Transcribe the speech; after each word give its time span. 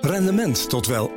Rendement 0.00 0.68
tot 0.68 0.86
wel 0.86 1.10
8%. 1.10 1.12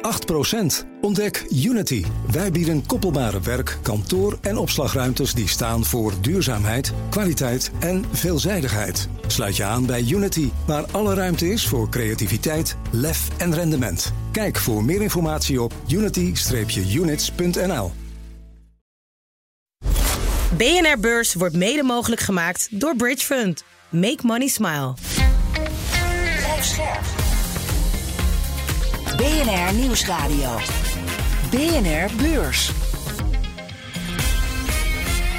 Ontdek 1.02 1.46
Unity. 1.50 2.06
Wij 2.32 2.52
bieden 2.52 2.86
koppelbare 2.86 3.40
werk, 3.40 3.78
kantoor 3.82 4.38
en 4.42 4.58
opslagruimtes 4.58 5.34
die 5.34 5.48
staan 5.48 5.86
voor 5.86 6.14
duurzaamheid, 6.22 6.94
kwaliteit 7.10 7.72
en 7.80 8.06
veelzijdigheid. 8.12 9.10
Sluit 9.28 9.56
je 9.56 9.64
aan 9.64 9.86
bij 9.86 10.06
Unity, 10.10 10.50
waar 10.68 10.86
alle 10.92 11.14
ruimte 11.14 11.48
is 11.48 11.68
voor 11.68 11.90
creativiteit, 11.90 12.78
lef 12.92 13.28
en 13.38 13.54
rendement. 13.54 14.14
Kijk 14.32 14.58
voor 14.58 14.84
meer 14.84 15.02
informatie 15.02 15.62
op 15.62 15.74
unity-units.nl. 15.88 17.92
BNR 20.58 21.00
Beurs 21.00 21.34
wordt 21.34 21.56
mede 21.56 21.84
mogelijk 21.84 22.22
gemaakt 22.22 22.68
door 22.72 22.96
Bridge 22.96 23.26
Fund. 23.26 23.64
Make 23.90 24.20
money 24.22 24.48
smile. 24.48 24.94
BNR 29.18 29.74
Nieuwsradio. 29.74 30.58
BNR 31.50 32.16
Beurs. 32.22 32.72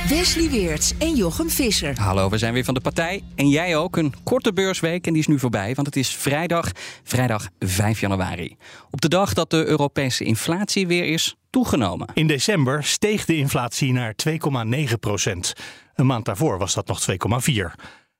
Wesley 0.08 0.50
Weerts 0.50 0.92
en 0.98 1.14
Jochem 1.14 1.50
Visser. 1.50 2.00
Hallo, 2.00 2.28
we 2.28 2.38
zijn 2.38 2.52
weer 2.52 2.64
van 2.64 2.74
de 2.74 2.80
partij. 2.80 3.22
En 3.34 3.48
jij 3.48 3.76
ook. 3.76 3.96
Een 3.96 4.14
korte 4.24 4.52
beursweek 4.52 5.06
en 5.06 5.12
die 5.12 5.22
is 5.22 5.28
nu 5.28 5.38
voorbij, 5.38 5.74
want 5.74 5.86
het 5.86 5.96
is 5.96 6.08
vrijdag, 6.08 6.70
vrijdag 7.02 7.48
5 7.58 8.00
januari. 8.00 8.56
Op 8.90 9.00
de 9.00 9.08
dag 9.08 9.34
dat 9.34 9.50
de 9.50 9.66
Europese 9.66 10.24
inflatie 10.24 10.86
weer 10.86 11.04
is 11.04 11.36
toegenomen. 11.50 12.08
In 12.14 12.26
december 12.26 12.84
steeg 12.84 13.24
de 13.24 13.36
inflatie 13.36 13.92
naar 13.92 14.14
2,9 14.30 14.92
procent. 15.00 15.52
Een 15.94 16.06
maand 16.06 16.24
daarvoor 16.24 16.58
was 16.58 16.74
dat 16.74 16.86
nog 16.86 17.00
2,4. 17.10 17.54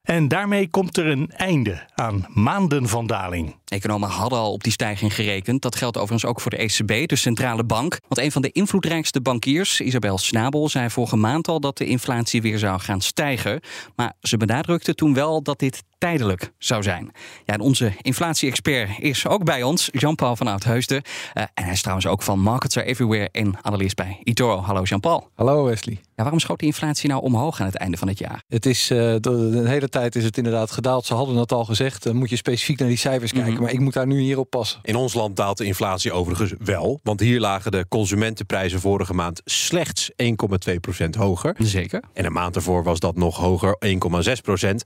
En 0.06 0.28
daarmee 0.28 0.68
komt 0.68 0.96
er 0.96 1.06
een 1.06 1.30
einde 1.30 1.86
aan 1.94 2.26
maanden 2.28 2.88
van 2.88 3.06
daling. 3.06 3.54
Economen 3.64 4.08
hadden 4.08 4.38
al 4.38 4.52
op 4.52 4.62
die 4.62 4.72
stijging 4.72 5.14
gerekend. 5.14 5.62
Dat 5.62 5.76
geldt 5.76 5.96
overigens 5.96 6.30
ook 6.30 6.40
voor 6.40 6.50
de 6.50 6.56
ECB, 6.56 7.08
de 7.08 7.16
centrale 7.16 7.64
bank. 7.64 7.98
Want 8.08 8.20
een 8.20 8.32
van 8.32 8.42
de 8.42 8.52
invloedrijkste 8.52 9.20
bankiers, 9.20 9.80
Isabel 9.80 10.18
Snabel, 10.18 10.68
zei 10.68 10.90
vorige 10.90 11.16
maand 11.16 11.48
al 11.48 11.60
dat 11.60 11.78
de 11.78 11.86
inflatie 11.86 12.42
weer 12.42 12.58
zou 12.58 12.80
gaan 12.80 13.00
stijgen. 13.00 13.60
Maar 13.96 14.12
ze 14.20 14.36
benadrukte 14.36 14.94
toen 14.94 15.14
wel 15.14 15.42
dat 15.42 15.58
dit 15.58 15.82
tijdelijk 15.98 16.52
zou 16.58 16.82
zijn. 16.82 17.10
Ja, 17.44 17.54
en 17.54 17.60
onze 17.60 17.92
inflatie-expert 18.00 18.90
is 18.98 19.26
ook 19.26 19.44
bij 19.44 19.62
ons, 19.62 19.88
Jean-Paul 19.92 20.36
van 20.36 20.46
Oudheusden. 20.46 21.02
Uh, 21.34 21.42
en 21.54 21.64
hij 21.64 21.72
is 21.72 21.80
trouwens 21.80 22.06
ook 22.06 22.22
van 22.22 22.40
Markets 22.40 22.76
Are 22.76 22.86
Everywhere 22.86 23.28
en 23.32 23.54
analist 23.62 23.96
bij 23.96 24.20
eToro. 24.22 24.60
Hallo 24.60 24.82
Jean-Paul. 24.82 25.30
Hallo 25.34 25.64
Wesley. 25.64 26.00
Ja, 26.16 26.22
waarom 26.22 26.40
schoot 26.40 26.60
de 26.60 26.66
inflatie 26.66 27.08
nou 27.08 27.22
omhoog 27.22 27.60
aan 27.60 27.66
het 27.66 27.76
einde 27.76 27.96
van 27.96 28.08
het 28.08 28.18
jaar? 28.18 28.42
Het 28.48 28.66
is, 28.66 28.90
uh, 28.90 28.98
de, 29.20 29.62
hele 29.66 29.88
tijd 29.88 30.16
is 30.16 30.24
het 30.24 30.36
inderdaad 30.36 30.70
gedaald. 30.70 31.06
Ze 31.06 31.14
hadden 31.14 31.36
het 31.36 31.52
al 31.52 31.64
gezegd. 31.64 32.02
Dan 32.02 32.16
moet 32.16 32.30
je 32.30 32.36
specifiek 32.36 32.78
naar 32.78 32.88
die 32.88 32.96
cijfers 32.96 33.32
kijken. 33.32 33.52
Mhm. 33.52 33.62
Maar 33.62 33.72
ik 33.72 33.80
moet 33.80 33.92
daar 33.92 34.06
nu 34.06 34.20
hier 34.20 34.38
op 34.38 34.50
passen. 34.50 34.80
In 34.82 34.96
ons 34.96 35.14
land 35.14 35.36
daalt 35.36 35.58
de 35.58 35.64
inflatie 35.64 36.12
overigens 36.12 36.52
wel. 36.58 37.00
Want 37.02 37.20
hier 37.20 37.40
lagen 37.40 37.70
de 37.70 37.86
consumentenprijzen 37.88 38.80
vorige 38.80 39.14
maand 39.14 39.40
slechts 39.44 40.10
1,2% 40.16 41.16
hoger. 41.16 41.54
Zeker. 41.58 42.02
En 42.12 42.24
een 42.24 42.32
maand 42.32 42.56
ervoor 42.56 42.82
was 42.82 43.00
dat 43.00 43.16
nog 43.16 43.36
hoger, 43.36 43.76
1,6%. 43.78 44.82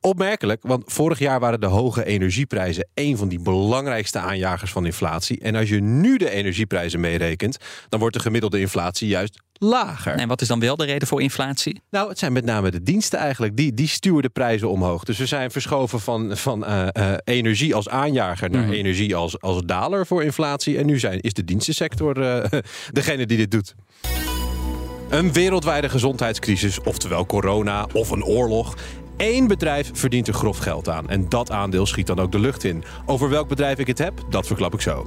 Opmerkelijk, 0.00 0.53
want 0.60 0.82
vorig 0.86 1.18
jaar 1.18 1.40
waren 1.40 1.60
de 1.60 1.66
hoge 1.66 2.04
energieprijzen 2.04 2.88
een 2.94 3.16
van 3.16 3.28
die 3.28 3.40
belangrijkste 3.40 4.18
aanjagers 4.18 4.72
van 4.72 4.86
inflatie. 4.86 5.40
En 5.40 5.54
als 5.54 5.68
je 5.68 5.80
nu 5.80 6.16
de 6.16 6.30
energieprijzen 6.30 7.00
meerekent, 7.00 7.56
dan 7.88 8.00
wordt 8.00 8.14
de 8.14 8.20
gemiddelde 8.20 8.60
inflatie 8.60 9.08
juist 9.08 9.42
lager. 9.58 10.12
En 10.14 10.28
wat 10.28 10.40
is 10.40 10.48
dan 10.48 10.60
wel 10.60 10.76
de 10.76 10.84
reden 10.84 11.08
voor 11.08 11.22
inflatie? 11.22 11.80
Nou, 11.90 12.08
het 12.08 12.18
zijn 12.18 12.32
met 12.32 12.44
name 12.44 12.70
de 12.70 12.82
diensten 12.82 13.18
eigenlijk. 13.18 13.56
Die, 13.56 13.74
die 13.74 13.88
stuwen 13.88 14.22
de 14.22 14.28
prijzen 14.28 14.70
omhoog. 14.70 15.04
Dus 15.04 15.18
we 15.18 15.26
zijn 15.26 15.50
verschoven 15.50 16.00
van, 16.00 16.36
van 16.36 16.64
uh, 16.64 16.86
uh, 16.92 17.12
energie 17.24 17.74
als 17.74 17.88
aanjager 17.88 18.50
naar 18.50 18.64
mm. 18.64 18.72
energie 18.72 19.16
als, 19.16 19.40
als 19.40 19.62
daler 19.64 20.06
voor 20.06 20.22
inflatie. 20.22 20.78
En 20.78 20.86
nu 20.86 20.98
zijn, 20.98 21.20
is 21.20 21.32
de 21.32 21.44
dienstensector 21.44 22.18
uh, 22.18 22.44
degene 22.92 23.26
die 23.26 23.36
dit 23.36 23.50
doet. 23.50 23.74
Een 25.10 25.32
wereldwijde 25.32 25.88
gezondheidscrisis, 25.88 26.80
oftewel 26.80 27.26
corona 27.26 27.86
of 27.92 28.10
een 28.10 28.24
oorlog. 28.24 28.74
Eén 29.16 29.46
bedrijf 29.46 29.90
verdient 29.94 30.28
er 30.28 30.34
grof 30.34 30.58
geld 30.58 30.88
aan. 30.88 31.08
En 31.08 31.28
dat 31.28 31.50
aandeel 31.50 31.86
schiet 31.86 32.06
dan 32.06 32.18
ook 32.18 32.32
de 32.32 32.38
lucht 32.38 32.64
in. 32.64 32.84
Over 33.06 33.28
welk 33.28 33.48
bedrijf 33.48 33.78
ik 33.78 33.86
het 33.86 33.98
heb, 33.98 34.24
dat 34.30 34.46
verklap 34.46 34.74
ik 34.74 34.80
zo. 34.80 35.06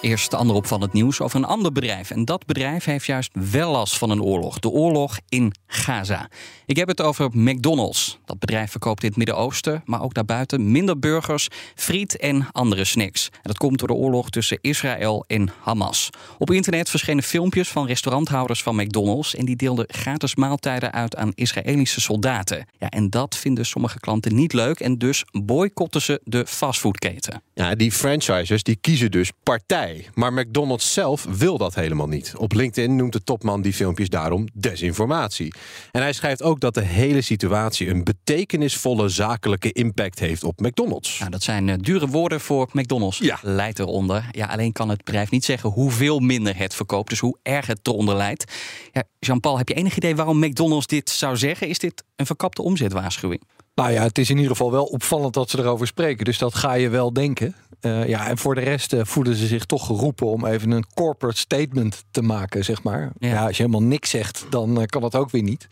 Eerst 0.00 0.34
ander 0.34 0.56
opvallend 0.56 0.92
nieuws 0.92 1.20
over 1.20 1.38
een 1.38 1.44
ander 1.44 1.72
bedrijf. 1.72 2.10
En 2.10 2.24
dat 2.24 2.46
bedrijf 2.46 2.84
heeft 2.84 3.06
juist 3.06 3.30
wel 3.50 3.70
last 3.70 3.98
van 3.98 4.10
een 4.10 4.22
oorlog. 4.22 4.58
De 4.58 4.68
oorlog 4.68 5.18
in 5.28 5.54
Gaza. 5.66 6.28
Ik 6.66 6.76
heb 6.76 6.88
het 6.88 7.00
over 7.00 7.30
McDonald's. 7.32 8.18
Dat 8.24 8.38
bedrijf 8.38 8.70
verkoopt 8.70 9.02
in 9.02 9.08
het 9.08 9.16
Midden-Oosten, 9.16 9.82
maar 9.84 10.02
ook 10.02 10.14
daarbuiten 10.14 10.70
minder 10.70 10.98
burgers, 10.98 11.48
friet 11.74 12.16
en 12.16 12.48
andere 12.52 12.84
snacks. 12.84 13.28
En 13.32 13.40
dat 13.42 13.58
komt 13.58 13.78
door 13.78 13.88
de 13.88 13.94
oorlog 13.94 14.30
tussen 14.30 14.58
Israël 14.60 15.24
en 15.26 15.50
Hamas. 15.60 16.10
Op 16.38 16.50
internet 16.50 16.90
verschenen 16.90 17.22
filmpjes 17.22 17.68
van 17.68 17.86
restauranthouders 17.86 18.62
van 18.62 18.76
McDonald's. 18.76 19.34
En 19.34 19.44
die 19.44 19.56
deelden 19.56 19.84
gratis 19.88 20.34
maaltijden 20.34 20.92
uit 20.92 21.16
aan 21.16 21.32
Israëlische 21.34 22.00
soldaten. 22.00 22.66
Ja, 22.78 22.88
en 22.88 23.10
dat 23.10 23.36
vinden 23.36 23.66
sommige 23.66 24.00
klanten 24.00 24.34
niet 24.34 24.52
leuk. 24.52 24.80
En 24.80 24.98
dus 24.98 25.24
boycotten 25.42 26.02
ze 26.02 26.20
de 26.24 26.46
fastfoodketen. 26.46 27.42
Ja, 27.54 27.74
die 27.74 27.92
franchisers 27.92 28.62
die 28.62 28.76
kiezen 28.76 29.10
dus 29.10 29.32
partij. 29.42 29.87
Maar 30.14 30.32
McDonald's 30.32 30.92
zelf 30.92 31.26
wil 31.38 31.58
dat 31.58 31.74
helemaal 31.74 32.08
niet. 32.08 32.32
Op 32.36 32.52
LinkedIn 32.52 32.96
noemt 32.96 33.12
de 33.12 33.22
topman 33.22 33.62
die 33.62 33.72
filmpjes 33.72 34.08
daarom 34.08 34.46
desinformatie. 34.52 35.54
En 35.90 36.02
hij 36.02 36.12
schrijft 36.12 36.42
ook 36.42 36.60
dat 36.60 36.74
de 36.74 36.84
hele 36.84 37.20
situatie 37.20 37.88
een 37.88 38.04
betekenisvolle 38.04 39.08
zakelijke 39.08 39.72
impact 39.72 40.18
heeft 40.18 40.44
op 40.44 40.60
McDonald's. 40.60 41.18
Nou, 41.18 41.30
dat 41.30 41.42
zijn 41.42 41.68
uh, 41.68 41.74
dure 41.80 42.06
woorden 42.06 42.40
voor 42.40 42.68
McDonald's. 42.72 43.18
Ja. 43.18 43.38
Leidt 43.42 43.78
eronder. 43.78 44.28
Ja, 44.30 44.46
alleen 44.46 44.72
kan 44.72 44.88
het 44.88 45.04
bedrijf 45.04 45.30
niet 45.30 45.44
zeggen 45.44 45.70
hoeveel 45.70 46.18
minder 46.18 46.56
het 46.56 46.74
verkoopt, 46.74 47.08
dus 47.10 47.18
hoe 47.18 47.38
erg 47.42 47.66
het 47.66 47.80
eronder 47.82 48.16
leidt. 48.16 48.52
Ja, 48.92 49.04
Jean-Paul, 49.18 49.58
heb 49.58 49.68
je 49.68 49.74
enig 49.74 49.96
idee 49.96 50.16
waarom 50.16 50.38
McDonald's 50.38 50.86
dit 50.86 51.10
zou 51.10 51.36
zeggen? 51.36 51.68
Is 51.68 51.78
dit 51.78 52.04
een 52.16 52.26
verkapte 52.26 52.62
omzetwaarschuwing? 52.62 53.42
Nou 53.78 53.92
ja, 53.92 54.02
het 54.02 54.18
is 54.18 54.30
in 54.30 54.36
ieder 54.36 54.50
geval 54.50 54.70
wel 54.70 54.84
opvallend 54.84 55.34
dat 55.34 55.50
ze 55.50 55.58
erover 55.58 55.86
spreken. 55.86 56.24
Dus 56.24 56.38
dat 56.38 56.54
ga 56.54 56.72
je 56.72 56.88
wel 56.88 57.12
denken. 57.12 57.54
Uh, 57.80 58.08
ja, 58.08 58.28
en 58.28 58.38
voor 58.38 58.54
de 58.54 58.60
rest 58.60 58.92
uh, 58.92 59.00
voelen 59.04 59.34
ze 59.34 59.46
zich 59.46 59.64
toch 59.64 59.86
geroepen 59.86 60.26
om 60.26 60.46
even 60.46 60.70
een 60.70 60.86
corporate 60.94 61.38
statement 61.38 62.04
te 62.10 62.22
maken, 62.22 62.64
zeg 62.64 62.82
maar. 62.82 63.12
Ja, 63.18 63.46
als 63.46 63.56
je 63.56 63.62
helemaal 63.62 63.88
niks 63.88 64.10
zegt, 64.10 64.46
dan 64.50 64.80
uh, 64.80 64.84
kan 64.86 65.00
dat 65.00 65.14
ook 65.14 65.30
weer 65.30 65.42
niet. 65.42 65.68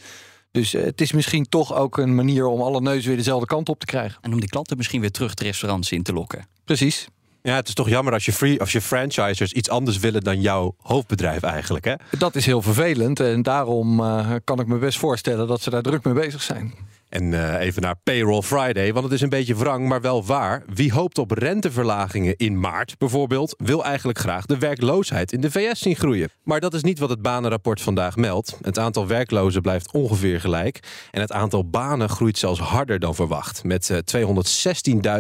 Dus 0.51 0.73
het 0.73 1.01
is 1.01 1.13
misschien 1.13 1.49
toch 1.49 1.75
ook 1.75 1.99
een 1.99 2.15
manier 2.15 2.47
om 2.47 2.61
alle 2.61 2.81
neuzen 2.81 3.09
weer 3.09 3.17
dezelfde 3.17 3.47
kant 3.47 3.69
op 3.69 3.79
te 3.79 3.87
krijgen. 3.87 4.19
En 4.21 4.33
om 4.33 4.41
die 4.41 4.49
klanten 4.49 4.77
misschien 4.77 5.01
weer 5.01 5.11
terug 5.11 5.35
de 5.35 5.45
restaurants 5.45 5.93
in 5.93 6.03
te 6.03 6.13
lokken. 6.13 6.47
Precies. 6.65 7.09
Ja, 7.43 7.55
het 7.55 7.69
is 7.69 7.75
toch 7.75 7.89
jammer 7.89 8.13
als 8.13 8.25
je, 8.25 8.33
free, 8.33 8.61
als 8.61 8.73
je 8.73 8.81
franchisers 8.81 9.53
iets 9.53 9.69
anders 9.69 9.99
willen 9.99 10.21
dan 10.21 10.41
jouw 10.41 10.75
hoofdbedrijf 10.83 11.43
eigenlijk. 11.43 11.85
Hè? 11.85 11.95
Dat 12.19 12.35
is 12.35 12.47
heel 12.47 12.63
vervelend 12.63 13.21
en 13.21 13.43
daarom 13.43 14.03
kan 14.45 14.61
ik 14.61 14.67
me 14.67 14.79
best 14.79 14.99
voorstellen 14.99 15.47
dat 15.47 15.61
ze 15.61 15.71
daar 15.71 15.83
druk 15.83 16.05
mee 16.05 16.15
bezig 16.15 16.43
zijn. 16.43 16.75
En 17.09 17.33
uh, 17.33 17.61
even 17.61 17.83
naar 17.83 17.97
Payroll 18.03 18.43
Friday, 18.43 18.93
want 18.93 19.05
het 19.05 19.15
is 19.15 19.21
een 19.21 19.29
beetje 19.29 19.57
wrang, 19.57 19.89
maar 19.89 20.01
wel 20.01 20.25
waar. 20.25 20.63
Wie 20.75 20.93
hoopt 20.93 21.19
op 21.19 21.31
renteverlagingen 21.31 22.37
in 22.37 22.61
maart 22.61 22.99
bijvoorbeeld, 22.99 23.55
wil 23.59 23.85
eigenlijk 23.85 24.19
graag 24.19 24.47
de 24.47 24.59
werkloosheid 24.59 25.33
in 25.33 25.41
de 25.41 25.51
VS 25.51 25.81
zien 25.81 25.97
groeien. 25.97 26.29
Maar 26.43 26.61
dat 26.61 26.75
is 26.75 26.83
niet 26.83 26.99
wat 26.99 27.11
het 27.11 27.23
banenrapport 27.23 27.81
vandaag 27.81 28.17
meldt. 28.17 28.59
Het 28.61 28.79
aantal 28.79 29.07
werklozen 29.07 29.63
blijft 29.63 29.93
ongeveer 29.93 30.41
gelijk. 30.41 30.81
En 31.11 31.21
het 31.21 31.33
aantal 31.33 31.69
banen 31.69 32.09
groeit 32.09 32.39
zelfs 32.39 32.61
harder 32.61 32.99
dan 32.99 33.15
verwacht. 33.15 33.65
Met 33.65 33.89
uh, 33.89 34.25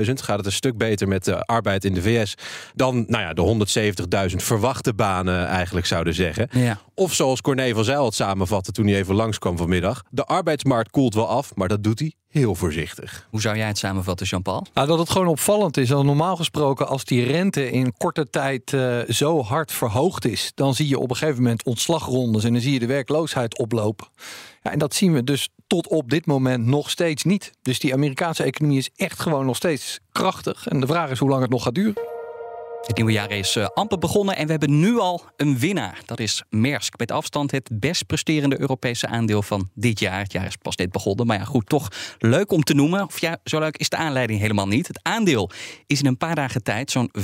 216.000 0.04 0.12
gaat 0.12 0.36
het 0.36 0.47
een 0.47 0.53
stuk 0.53 0.76
beter 0.76 1.08
met 1.08 1.24
de 1.24 1.41
arbeid 1.41 1.84
in 1.84 1.94
de 1.94 2.03
VS 2.03 2.34
dan 2.74 3.04
nou 3.06 3.22
ja, 3.22 3.32
de 3.32 4.30
170.000 4.30 4.36
verwachte 4.36 4.94
banen 4.94 5.47
eigenlijk 5.47 5.86
zouden 5.86 6.14
zeggen. 6.14 6.48
Ja. 6.50 6.78
Of 6.99 7.15
zoals 7.15 7.41
Corné 7.41 7.75
van 7.75 7.84
Zijl 7.84 8.05
het 8.05 8.15
samenvatte 8.15 8.73
toen 8.73 8.87
hij 8.87 8.97
even 8.97 9.15
langskwam 9.15 9.57
vanmiddag. 9.57 10.03
De 10.11 10.25
arbeidsmarkt 10.25 10.91
koelt 10.91 11.15
wel 11.15 11.29
af, 11.29 11.55
maar 11.55 11.69
dat 11.69 11.83
doet 11.83 11.99
hij 11.99 12.12
heel 12.29 12.55
voorzichtig. 12.55 13.27
Hoe 13.31 13.41
zou 13.41 13.57
jij 13.57 13.67
het 13.67 13.79
samenvatten, 13.79 14.27
Jean-Paul? 14.27 14.67
Nou, 14.75 14.87
dat 14.89 14.99
het 14.99 15.11
gewoon 15.11 15.27
opvallend 15.27 15.77
is. 15.77 15.89
normaal 15.89 16.37
gesproken, 16.37 16.89
als 16.89 17.05
die 17.05 17.25
rente 17.25 17.71
in 17.71 17.97
korte 17.97 18.31
tijd 18.31 18.72
uh, 18.72 18.98
zo 19.09 19.43
hard 19.43 19.72
verhoogd 19.72 20.25
is, 20.25 20.53
dan 20.54 20.75
zie 20.75 20.89
je 20.89 20.98
op 20.98 21.10
een 21.10 21.16
gegeven 21.16 21.43
moment 21.43 21.65
ontslagrondes 21.65 22.45
en 22.45 22.53
dan 22.53 22.63
zie 22.63 22.72
je 22.72 22.78
de 22.78 22.87
werkloosheid 22.87 23.59
oplopen. 23.59 24.07
Ja, 24.63 24.72
en 24.72 24.78
dat 24.78 24.95
zien 24.95 25.13
we 25.13 25.25
dus 25.25 25.49
tot 25.66 25.89
op 25.89 26.10
dit 26.10 26.27
moment 26.27 26.66
nog 26.66 26.91
steeds 26.91 27.25
niet. 27.25 27.53
Dus 27.63 27.78
die 27.78 27.92
Amerikaanse 27.92 28.42
economie 28.42 28.78
is 28.78 28.91
echt 28.97 29.21
gewoon 29.21 29.47
nog 29.47 29.57
steeds 29.57 30.01
krachtig. 30.13 30.66
En 30.66 30.81
de 30.81 30.87
vraag 30.87 31.10
is 31.10 31.19
hoe 31.19 31.28
lang 31.28 31.42
het 31.42 31.51
nog 31.51 31.63
gaat 31.63 31.75
duren. 31.75 32.16
Het 32.86 32.97
nieuwe 32.97 33.12
jaar 33.12 33.30
is 33.30 33.56
uh, 33.56 33.66
amper 33.74 33.98
begonnen 33.98 34.36
en 34.36 34.44
we 34.44 34.50
hebben 34.50 34.80
nu 34.80 34.98
al 34.98 35.24
een 35.36 35.59
winnaar. 35.59 36.00
Dat 36.04 36.21
is 36.21 36.42
Maersk. 36.50 36.98
Met 36.98 37.10
afstand 37.10 37.50
het 37.50 37.71
best 37.72 38.06
presterende 38.06 38.60
Europese 38.60 39.06
aandeel 39.06 39.42
van 39.42 39.71
dit 39.74 39.98
jaar. 39.98 40.18
Het 40.18 40.33
jaar 40.33 40.47
is 40.47 40.56
pas 40.56 40.77
net 40.77 40.92
begonnen, 40.92 41.27
maar 41.27 41.38
ja, 41.38 41.44
goed, 41.44 41.68
toch 41.68 41.88
leuk 42.18 42.53
om 42.53 42.62
te 42.62 42.74
noemen. 42.74 43.04
Of 43.04 43.21
ja, 43.21 43.38
zo 43.44 43.59
leuk 43.59 43.77
is 43.77 43.88
de 43.88 43.97
aanleiding 43.97 44.41
helemaal 44.41 44.66
niet. 44.66 44.86
Het 44.86 45.00
aandeel 45.03 45.50
is 45.86 46.00
in 46.00 46.06
een 46.06 46.16
paar 46.16 46.34
dagen 46.34 46.62
tijd 46.62 46.91
zo'n 46.91 47.10
15% 47.18 47.22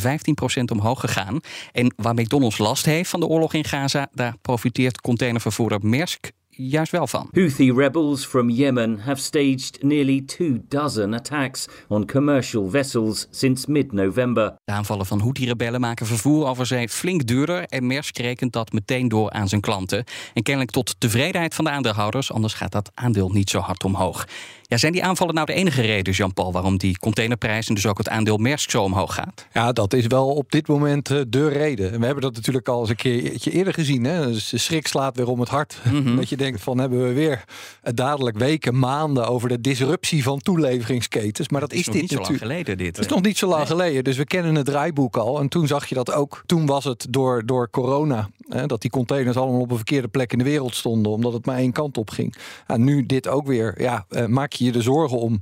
omhoog 0.72 1.00
gegaan. 1.00 1.40
En 1.72 1.94
waar 1.96 2.14
McDonald's 2.14 2.58
last 2.58 2.84
heeft 2.84 3.10
van 3.10 3.20
de 3.20 3.26
oorlog 3.26 3.54
in 3.54 3.64
Gaza, 3.64 4.08
daar 4.12 4.34
profiteert 4.42 5.00
containervervoerder 5.00 5.78
Maersk 5.82 6.30
juist 6.56 6.92
wel 6.92 7.06
van. 7.06 7.28
Houthi 7.32 7.72
rebels 7.72 8.26
from 8.26 8.50
Yemen 8.50 8.98
have 8.98 9.20
staged 9.20 9.82
nearly 9.82 10.20
two 10.20 10.58
dozen 10.68 11.14
attacks 11.14 11.66
on 11.88 12.06
commercial 12.06 12.70
vessels 12.70 13.26
since 13.30 13.70
mid-November. 13.70 14.54
De 14.64 14.72
aanvallen 14.72 15.06
van 15.06 15.20
Houthi-rebellen 15.20 15.80
maken 15.80 16.06
vervoer 16.06 16.46
over 16.46 16.66
zee 16.66 16.88
flink 16.88 17.26
duurder 17.26 17.64
en 17.64 17.86
Maersk 17.86 18.18
rekent 18.18 18.52
dat 18.52 18.72
meteen 18.72 19.08
door 19.08 19.30
aan 19.30 19.48
zijn 19.48 19.60
klanten. 19.60 20.04
En 20.34 20.42
kennelijk 20.42 20.70
tot 20.72 20.94
tevredenheid 20.98 21.54
van 21.54 21.64
de 21.64 21.70
aandeelhouders, 21.70 22.32
anders 22.32 22.54
gaat 22.54 22.72
dat 22.72 22.90
aandeel 22.94 23.28
niet 23.28 23.50
zo 23.50 23.58
hard 23.58 23.84
omhoog. 23.84 24.26
Ja, 24.72 24.78
zijn 24.78 24.92
die 24.92 25.04
aanvallen 25.04 25.34
nou 25.34 25.46
de 25.46 25.52
enige 25.52 25.82
reden, 25.82 26.12
Jean-Paul, 26.12 26.52
waarom 26.52 26.76
die 26.76 26.98
containerprijs 26.98 27.68
en 27.68 27.74
dus 27.74 27.86
ook 27.86 27.98
het 27.98 28.08
aandeel 28.08 28.36
Maersk 28.36 28.70
zo 28.70 28.82
omhoog 28.82 29.14
gaat? 29.14 29.46
Ja, 29.52 29.72
dat 29.72 29.92
is 29.92 30.06
wel 30.06 30.28
op 30.28 30.50
dit 30.50 30.68
moment 30.68 31.10
eh, 31.10 31.20
de 31.28 31.48
reden. 31.48 31.92
En 31.92 31.98
we 31.98 32.04
hebben 32.04 32.22
dat 32.22 32.34
natuurlijk 32.34 32.68
al 32.68 32.80
eens 32.80 32.88
een 32.88 32.96
keertje 32.96 33.50
eerder 33.50 33.74
gezien. 33.74 34.04
Hè? 34.04 34.26
Dus 34.26 34.48
de 34.48 34.58
schrik 34.58 34.86
slaat 34.86 35.16
weer 35.16 35.28
om 35.28 35.40
het 35.40 35.48
hart. 35.48 35.80
Mhm. 35.84 36.16
Dat 36.16 36.28
je 36.28 36.36
denkt 36.36 36.60
van 36.60 36.78
hebben 36.78 37.06
we 37.06 37.12
weer 37.12 37.44
eh, 37.82 37.92
dadelijk 37.94 38.38
weken, 38.38 38.78
maanden 38.78 39.28
over 39.28 39.48
de 39.48 39.60
disruptie 39.60 40.22
van 40.22 40.38
toeleveringsketens. 40.38 41.48
Maar 41.48 41.60
dat 41.60 41.72
is, 41.72 41.86
nog 41.86 41.94
dit 41.94 42.02
niet 42.02 42.10
zo 42.10 42.16
lang 42.16 42.28
natuurlijk. 42.28 42.52
geleden 42.52 42.84
dit. 42.84 42.94
Dat 42.96 43.04
is 43.04 43.10
nog 43.10 43.22
niet 43.22 43.38
zo 43.38 43.48
lang 43.48 43.66
geleden. 43.66 44.04
Dus 44.04 44.16
we 44.16 44.24
kennen 44.24 44.54
het 44.54 44.66
draaiboek 44.66 45.16
al. 45.16 45.40
En 45.40 45.48
toen 45.48 45.66
zag 45.66 45.86
je 45.86 45.94
dat 45.94 46.12
ook. 46.12 46.42
Toen 46.46 46.66
was 46.66 46.84
het 46.84 47.06
door, 47.10 47.46
door 47.46 47.70
corona. 47.70 48.28
Hè, 48.48 48.66
dat 48.66 48.80
die 48.80 48.90
containers 48.90 49.36
allemaal 49.36 49.60
op 49.60 49.70
een 49.70 49.76
verkeerde 49.76 50.08
plek 50.08 50.32
in 50.32 50.38
de 50.38 50.44
wereld 50.44 50.74
stonden. 50.74 51.12
Omdat 51.12 51.32
het 51.32 51.46
maar 51.46 51.56
één 51.56 51.72
kant 51.72 51.98
op 51.98 52.10
ging. 52.10 52.34
Ja, 52.68 52.76
nu 52.76 53.06
dit 53.06 53.28
ook 53.28 53.46
weer. 53.46 53.82
Ja, 53.82 54.04
eh, 54.08 54.26
maak 54.26 54.52
je 54.52 54.61
je 54.64 54.72
er 54.72 54.82
zorgen 54.82 55.18
om. 55.18 55.40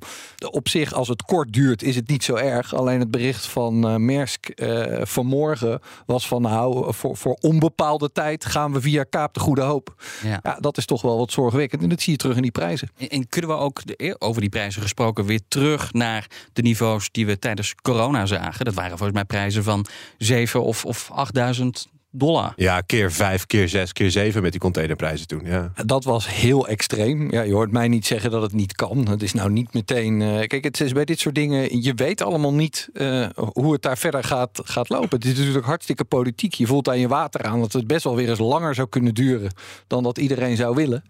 Op 0.50 0.68
zich, 0.68 0.92
als 0.92 1.08
het 1.08 1.22
kort 1.22 1.52
duurt, 1.52 1.82
is 1.82 1.96
het 1.96 2.08
niet 2.08 2.24
zo 2.24 2.34
erg. 2.34 2.74
Alleen 2.74 3.00
het 3.00 3.10
bericht 3.10 3.46
van 3.46 3.88
eh 3.88 3.96
Maersk 3.96 4.48
eh, 4.48 5.00
vanmorgen 5.02 5.80
was 6.06 6.28
van... 6.28 6.42
nou, 6.42 6.94
voor, 6.94 7.16
voor 7.16 7.36
onbepaalde 7.40 8.12
tijd 8.12 8.44
gaan 8.44 8.72
we 8.72 8.80
via 8.80 9.04
Kaap 9.04 9.34
de 9.34 9.40
Goede 9.40 9.60
Hoop. 9.62 9.94
Ja. 10.22 10.40
Ja, 10.42 10.56
dat 10.60 10.76
is 10.76 10.84
toch 10.84 11.02
wel 11.02 11.18
wat 11.18 11.32
zorgwekkend. 11.32 11.82
En 11.82 11.88
dat 11.88 12.00
zie 12.00 12.12
je 12.12 12.18
terug 12.18 12.36
in 12.36 12.42
die 12.42 12.50
prijzen. 12.50 12.88
En, 12.96 13.08
en 13.08 13.28
kunnen 13.28 13.50
we 13.50 13.56
ook, 13.56 13.86
de- 13.86 13.96
eh, 13.96 14.14
over 14.18 14.40
die 14.40 14.50
prijzen 14.50 14.82
gesproken, 14.82 15.24
weer 15.24 15.40
terug 15.48 15.92
naar 15.92 16.26
de 16.52 16.62
niveaus 16.62 17.08
die 17.10 17.26
we 17.26 17.38
tijdens 17.38 17.74
corona 17.82 18.26
zagen? 18.26 18.64
Dat 18.64 18.74
waren 18.74 18.90
volgens 18.96 19.12
mij 19.12 19.24
prijzen 19.24 19.64
van 19.64 19.86
7 20.18 20.62
of, 20.62 20.84
of 20.84 21.10
8000 21.12 21.88
dollar. 22.10 22.52
Ja, 22.56 22.80
keer 22.80 23.12
vijf, 23.12 23.46
keer 23.46 23.68
zes, 23.68 23.92
keer 23.92 24.10
zeven 24.10 24.42
met 24.42 24.50
die 24.50 24.60
containerprijzen 24.60 25.26
toen. 25.26 25.40
Ja. 25.44 25.72
Dat 25.84 26.04
was 26.04 26.28
heel 26.28 26.68
extreem. 26.68 27.32
Ja, 27.32 27.42
je 27.42 27.52
hoort 27.52 27.72
mij 27.72 27.88
niet 27.88 28.06
zeggen 28.06 28.30
dat 28.30 28.42
het 28.42 28.52
niet 28.52 28.74
kan. 28.74 29.08
Het 29.08 29.22
is 29.22 29.32
nou 29.32 29.50
niet 29.50 29.74
meteen. 29.74 30.22
eh, 30.22 30.46
kijk, 30.46 30.64
het 30.64 30.80
is 30.80 30.92
bij 30.92 31.04
dit 31.04 31.18
soort 31.20 31.34
dingen. 31.34 31.82
Je 31.82 31.94
weet 31.94 32.22
allemaal 32.22 32.54
niet 32.54 32.88
eh, 32.92 33.26
hoe 33.34 33.72
het 33.72 33.82
daar 33.82 33.98
verder 33.98 34.24
gaat, 34.24 34.60
gaat 34.64 34.88
lopen. 34.88 35.18
Het 35.18 35.24
is 35.24 35.38
natuurlijk 35.38 35.66
hartstikke 35.66 36.04
politiek. 36.04 36.54
Je 36.54 36.66
voelt 36.66 36.88
aan 36.88 36.98
je 36.98 37.08
water 37.08 37.42
aan 37.42 37.60
dat 37.60 37.72
het 37.72 37.86
best 37.86 38.04
wel 38.04 38.16
weer 38.16 38.28
eens 38.28 38.38
langer 38.38 38.74
zou 38.74 38.88
kunnen 38.88 39.14
duren 39.14 39.50
dan 39.86 40.02
dat 40.02 40.18
iedereen 40.18 40.56
zou 40.56 40.74
willen. 40.74 41.04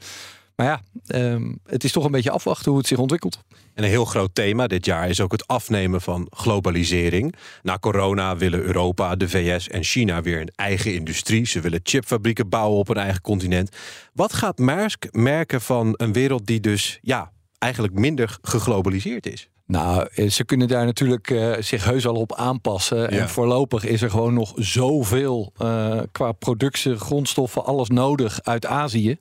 Maar 0.61 0.69
ja, 0.69 0.81
ehm, 1.07 1.53
het 1.67 1.85
is 1.85 1.93
toch 1.93 2.05
een 2.05 2.11
beetje 2.11 2.31
afwachten 2.31 2.71
hoe 2.71 2.79
het 2.79 2.89
zich 2.89 2.99
ontwikkelt. 2.99 3.39
En 3.75 3.85
een 3.85 3.91
heel 3.91 4.05
groot 4.05 4.35
thema 4.35 4.67
dit 4.67 4.85
jaar 4.85 5.09
is 5.09 5.21
ook 5.21 5.33
het 5.33 5.47
afnemen 5.47 6.01
van 6.01 6.27
globalisering. 6.31 7.35
Na 7.63 7.79
corona 7.79 8.37
willen 8.37 8.61
Europa, 8.61 9.17
de 9.17 9.29
VS 9.29 9.69
en 9.69 9.85
China 9.85 10.23
weer 10.23 10.41
een 10.41 10.53
eigen 10.55 10.95
industrie. 10.95 11.47
Ze 11.47 11.61
willen 11.61 11.81
chipfabrieken 11.83 12.49
bouwen 12.49 12.79
op 12.79 12.89
een 12.89 12.97
eigen 12.97 13.21
continent. 13.21 13.77
Wat 14.13 14.33
gaat 14.33 14.59
Maersk 14.59 15.07
merken 15.11 15.61
van 15.61 15.95
een 15.97 16.13
wereld 16.13 16.47
die 16.47 16.61
dus 16.61 16.99
ja, 17.03 17.33
eigenlijk 17.59 17.95
minder 17.95 18.39
geglobaliseerd 18.43 19.27
is? 19.27 19.49
Nou, 19.67 20.09
eh, 20.15 20.29
ze 20.29 20.45
kunnen 20.45 20.69
daar 20.69 20.85
natuurlijk 20.85 21.31
eh, 21.31 21.53
zich 21.59 21.85
heus 21.85 22.07
al 22.07 22.15
op 22.15 22.35
aanpassen. 22.35 22.99
Ja. 22.99 23.09
En 23.09 23.29
voorlopig 23.29 23.85
is 23.85 24.03
er 24.03 24.11
gewoon 24.11 24.35
nog 24.35 24.53
zoveel 24.57 25.53
eh, 25.57 26.01
qua 26.13 26.33
productie, 26.33 26.97
grondstoffen, 26.97 27.65
alles 27.65 27.89
nodig 27.89 28.41
uit 28.43 28.67
Azië. 28.67 29.19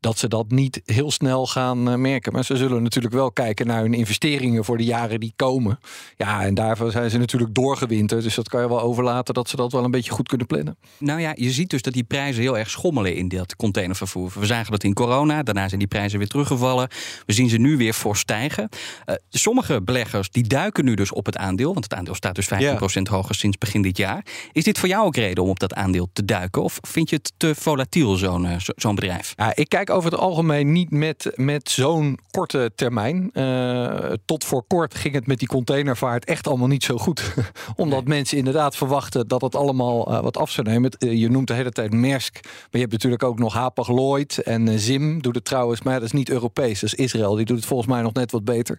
Dat 0.00 0.18
ze 0.18 0.28
dat 0.28 0.50
niet 0.50 0.80
heel 0.84 1.10
snel 1.10 1.46
gaan 1.46 1.88
eh, 1.90 1.94
merken. 1.94 2.32
Maar 2.32 2.44
ze 2.44 2.56
zullen 2.56 2.82
natuurlijk 2.82 3.14
wel 3.14 3.32
kijken 3.32 3.66
naar 3.66 3.80
hun 3.82 3.94
investeringen 3.94 4.64
voor 4.64 4.76
de 4.76 4.84
jaren 4.84 5.20
die 5.20 5.32
komen. 5.36 5.78
Ja, 6.16 6.42
en 6.44 6.54
daarvoor 6.54 6.90
zijn 6.90 7.10
ze 7.10 7.18
natuurlijk 7.18 7.54
doorgewinterd. 7.54 8.22
Dus 8.22 8.34
dat 8.34 8.48
kan 8.48 8.60
je 8.62 8.68
wel 8.68 8.80
overlaten 8.80 9.34
dat 9.34 9.48
ze 9.48 9.56
dat 9.56 9.72
wel 9.72 9.84
een 9.84 9.90
beetje 9.90 10.10
goed 10.10 10.28
kunnen 10.28 10.46
plannen. 10.46 10.76
Nou 10.98 11.20
ja, 11.20 11.32
je 11.34 11.50
ziet 11.50 11.70
dus 11.70 11.82
dat 11.82 11.92
die 11.92 12.04
prijzen 12.04 12.42
heel 12.42 12.58
erg 12.58 12.70
schommelen 12.70 13.14
in 13.16 13.28
dat 13.28 13.56
containervervoer. 13.56 14.32
We 14.38 14.46
zagen 14.46 14.70
dat 14.70 14.84
in 14.84 14.94
corona, 14.94 15.42
daarna 15.42 15.66
zijn 15.68 15.78
die 15.78 15.88
prijzen 15.88 16.18
weer 16.18 16.28
teruggevallen. 16.28 16.88
We 17.26 17.32
zien 17.32 17.48
ze 17.48 17.56
nu 17.56 17.76
weer 17.76 17.94
voor 17.94 18.16
stijgen. 18.16 18.68
Eh, 19.04 19.14
sommige 19.30 19.82
beleggers 19.82 20.30
die 20.30 20.46
duiken 20.46 20.84
nu 20.84 20.94
dus 20.94 21.12
op 21.12 21.26
het 21.26 21.36
aandeel, 21.36 21.72
want 21.72 21.84
het 21.84 21.94
aandeel 21.94 22.14
staat 22.14 22.34
dus 22.34 22.46
15% 22.46 23.08
hoger 23.08 23.34
sinds 23.34 23.58
begin 23.58 23.82
dit 23.82 23.96
jaar. 23.96 24.24
Is 24.52 24.64
dit 24.64 24.78
voor 24.78 24.88
jou 24.88 25.04
ook 25.06 25.16
reden 25.16 25.44
om 25.44 25.50
op 25.50 25.58
dat 25.58 25.74
aandeel 25.74 26.08
te 26.12 26.24
duiken? 26.24 26.62
Of 26.62 26.78
vind 26.80 27.10
je 27.10 27.16
het 27.16 27.32
te 27.36 27.54
volatiel, 27.54 28.16
zo'n 28.16 28.46
eh, 28.46 28.58
zo- 28.58 28.72
zo'n 28.76 28.94
bedrijf? 28.94 29.32
Ja, 29.36 29.54
ik 29.56 29.68
kijk 29.68 29.87
over 29.90 30.10
het 30.10 30.20
algemeen 30.20 30.72
niet 30.72 30.90
met, 30.90 31.32
met 31.34 31.70
zo'n 31.70 32.18
korte 32.30 32.72
termijn. 32.74 33.30
Eh, 33.32 34.12
tot 34.24 34.44
voor 34.44 34.64
kort 34.66 34.94
ging 34.94 35.14
het 35.14 35.26
met 35.26 35.38
die 35.38 35.48
containervaart 35.48 36.24
echt 36.24 36.46
allemaal 36.46 36.68
niet 36.68 36.84
zo 36.84 36.98
goed. 36.98 37.34
Omdat 37.76 38.04
mensen 38.04 38.38
inderdaad 38.38 38.76
verwachten 38.76 39.28
dat 39.28 39.40
het 39.40 39.54
allemaal 39.54 40.12
eh, 40.12 40.20
wat 40.20 40.36
af 40.36 40.50
zou 40.50 40.68
nemen. 40.68 40.90
Eh, 40.90 41.12
je 41.12 41.30
noemt 41.30 41.46
de 41.46 41.54
hele 41.54 41.70
tijd 41.70 41.92
Maersk. 41.92 42.34
Maar 42.42 42.68
je 42.70 42.78
hebt 42.78 42.92
natuurlijk 42.92 43.22
ook 43.22 43.38
nog 43.38 43.52
Hapag-Lloyd 43.52 44.38
en 44.38 44.68
eh, 44.68 44.74
Zim 44.76 45.22
doet 45.22 45.34
het 45.34 45.44
trouwens. 45.44 45.82
Maar 45.82 45.94
dat 45.94 46.02
is 46.02 46.12
niet 46.12 46.30
Europees, 46.30 46.80
dat 46.80 46.92
is 46.92 47.04
Israël. 47.04 47.34
Die 47.34 47.44
doet 47.44 47.56
het 47.56 47.66
volgens 47.66 47.88
mij 47.88 48.02
nog 48.02 48.12
net 48.12 48.30
wat 48.30 48.44
beter. 48.44 48.78